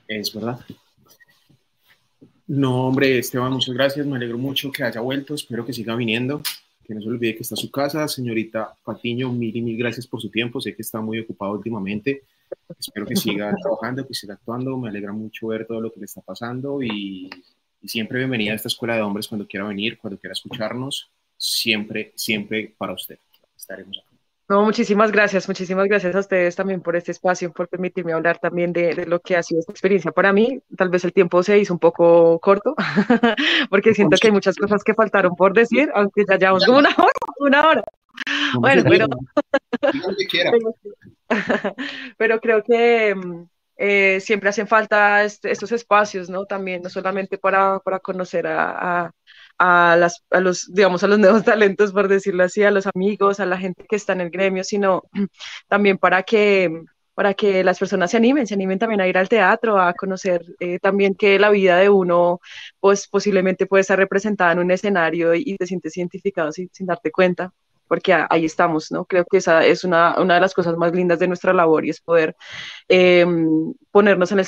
[0.08, 0.60] Es verdad.
[2.46, 4.06] No, hombre, Esteban, muchas gracias.
[4.06, 5.34] Me alegro mucho que haya vuelto.
[5.34, 6.42] Espero que siga viniendo.
[6.84, 8.06] Que no se olvide que está su casa.
[8.06, 10.60] Señorita Patiño, mil y mil gracias por su tiempo.
[10.60, 12.24] Sé que está muy ocupado últimamente.
[12.78, 14.76] Espero que siga trabajando, que siga actuando.
[14.76, 17.30] Me alegra mucho ver todo lo que le está pasando y,
[17.80, 21.10] y siempre bienvenida a esta escuela de hombres cuando quiera venir, cuando quiera escucharnos.
[21.38, 23.18] Siempre, siempre para usted.
[23.56, 24.13] Estaremos aquí.
[24.54, 28.72] No, muchísimas gracias, muchísimas gracias a ustedes también por este espacio, por permitirme hablar también
[28.72, 30.60] de, de lo que ha sido esta experiencia para mí.
[30.76, 32.76] Tal vez el tiempo se hizo un poco corto,
[33.68, 37.12] porque siento que hay muchas cosas que faltaron por decir, aunque ya llevamos una hora,
[37.40, 37.82] una hora.
[38.60, 39.06] Bueno, pero,
[42.16, 43.42] pero creo que mm,
[43.76, 46.44] eh, siempre hacen falta estos espacios, ¿no?
[46.44, 49.10] También, no solamente para, para conocer a, a,
[49.58, 49.96] a,
[50.40, 53.84] los, digamos, a los nuevos talentos, por decirlo así, a los amigos, a la gente
[53.88, 55.02] que está en el gremio, sino
[55.68, 56.84] también para que
[57.14, 60.42] para que las personas se animen, se animen también a ir al teatro, a conocer
[60.58, 62.40] eh, también que la vida de uno,
[62.80, 67.52] pues posiblemente puede estar representada en un escenario y, te sientes identificado sin, darte cuenta
[67.86, 69.04] porque ahí estamos, ¿no?
[69.04, 71.90] Creo que esa es una, una de las cosas más lindas de nuestra labor y
[71.90, 72.34] es poder
[72.88, 73.24] eh,
[73.92, 74.38] ponernos en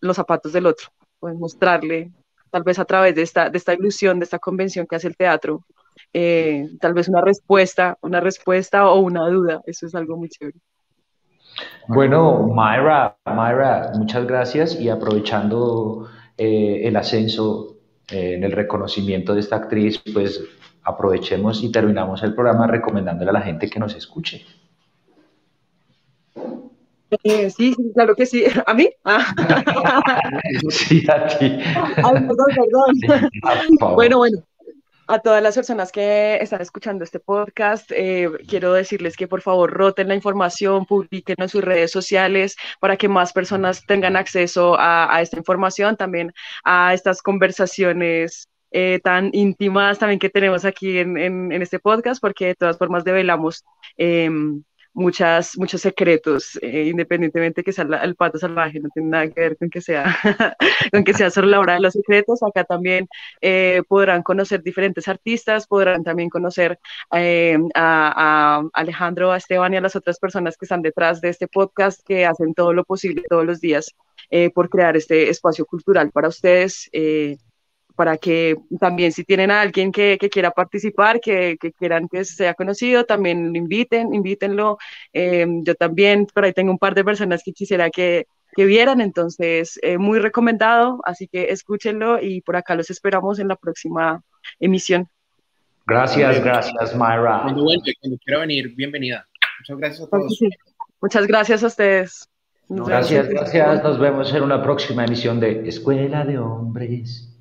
[0.00, 0.88] los zapatos del otro,
[1.20, 2.10] pues mostrarle,
[2.50, 5.16] tal vez a través de esta, de esta ilusión, de esta convención que hace el
[5.16, 5.64] teatro,
[6.12, 10.58] eh, tal vez una respuesta, una respuesta o una duda, eso es algo muy chévere.
[11.88, 17.76] Bueno, Myra, Myra, muchas gracias y aprovechando eh, el ascenso
[18.08, 20.42] eh, en el reconocimiento de esta actriz, pues
[20.82, 24.44] aprovechemos y terminamos el programa recomendándole a la gente que nos escuche.
[27.24, 28.44] Eh, sí, claro que sí.
[28.66, 28.88] ¿A mí?
[29.04, 29.34] Ah.
[30.70, 31.58] sí, a ti.
[31.96, 33.30] Ay, perdón, perdón.
[33.68, 34.44] Sí, bueno, bueno.
[35.08, 39.72] A todas las personas que están escuchando este podcast, eh, quiero decirles que por favor
[39.72, 45.14] roten la información, publiquen en sus redes sociales para que más personas tengan acceso a,
[45.14, 46.32] a esta información, también
[46.64, 52.20] a estas conversaciones eh, tan íntimas también que tenemos aquí en, en, en, este podcast,
[52.20, 53.64] porque de todas formas develamos
[53.96, 54.28] eh,
[54.96, 59.56] muchas, muchos secretos, eh, independientemente que sea el pato salvaje, no tiene nada que ver
[59.58, 60.16] con que sea,
[60.92, 62.42] con que sea solo la hora de los secretos.
[62.42, 63.06] Acá también
[63.42, 66.78] eh, podrán conocer diferentes artistas, podrán también conocer
[67.12, 71.46] eh, a, Alejandro, a Esteban y a las otras personas que están detrás de este
[71.46, 73.94] podcast, que hacen todo lo posible todos los días
[74.54, 76.90] por crear este espacio cultural para ustedes
[77.96, 82.24] para que también si tienen a alguien que, que quiera participar, que, que, quieran que
[82.24, 84.78] sea conocido, también lo inviten, invítenlo.
[85.12, 89.00] Eh, yo también, por ahí tengo un par de personas que quisiera que, que vieran,
[89.00, 94.22] entonces eh, muy recomendado, así que escúchenlo y por acá los esperamos en la próxima
[94.60, 95.08] emisión.
[95.86, 97.40] Gracias, gracias Myra.
[97.44, 99.26] Cuando vuelve, cuando quiera venir, bienvenida.
[99.60, 100.36] Muchas gracias a todos.
[100.36, 100.48] Sí.
[101.00, 102.28] Muchas gracias a ustedes.
[102.68, 103.82] Nos gracias, gracias.
[103.82, 107.35] Nos vemos en una próxima emisión de Escuela de Hombres.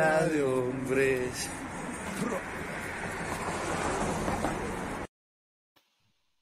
[0.00, 1.50] Escuela de hombres.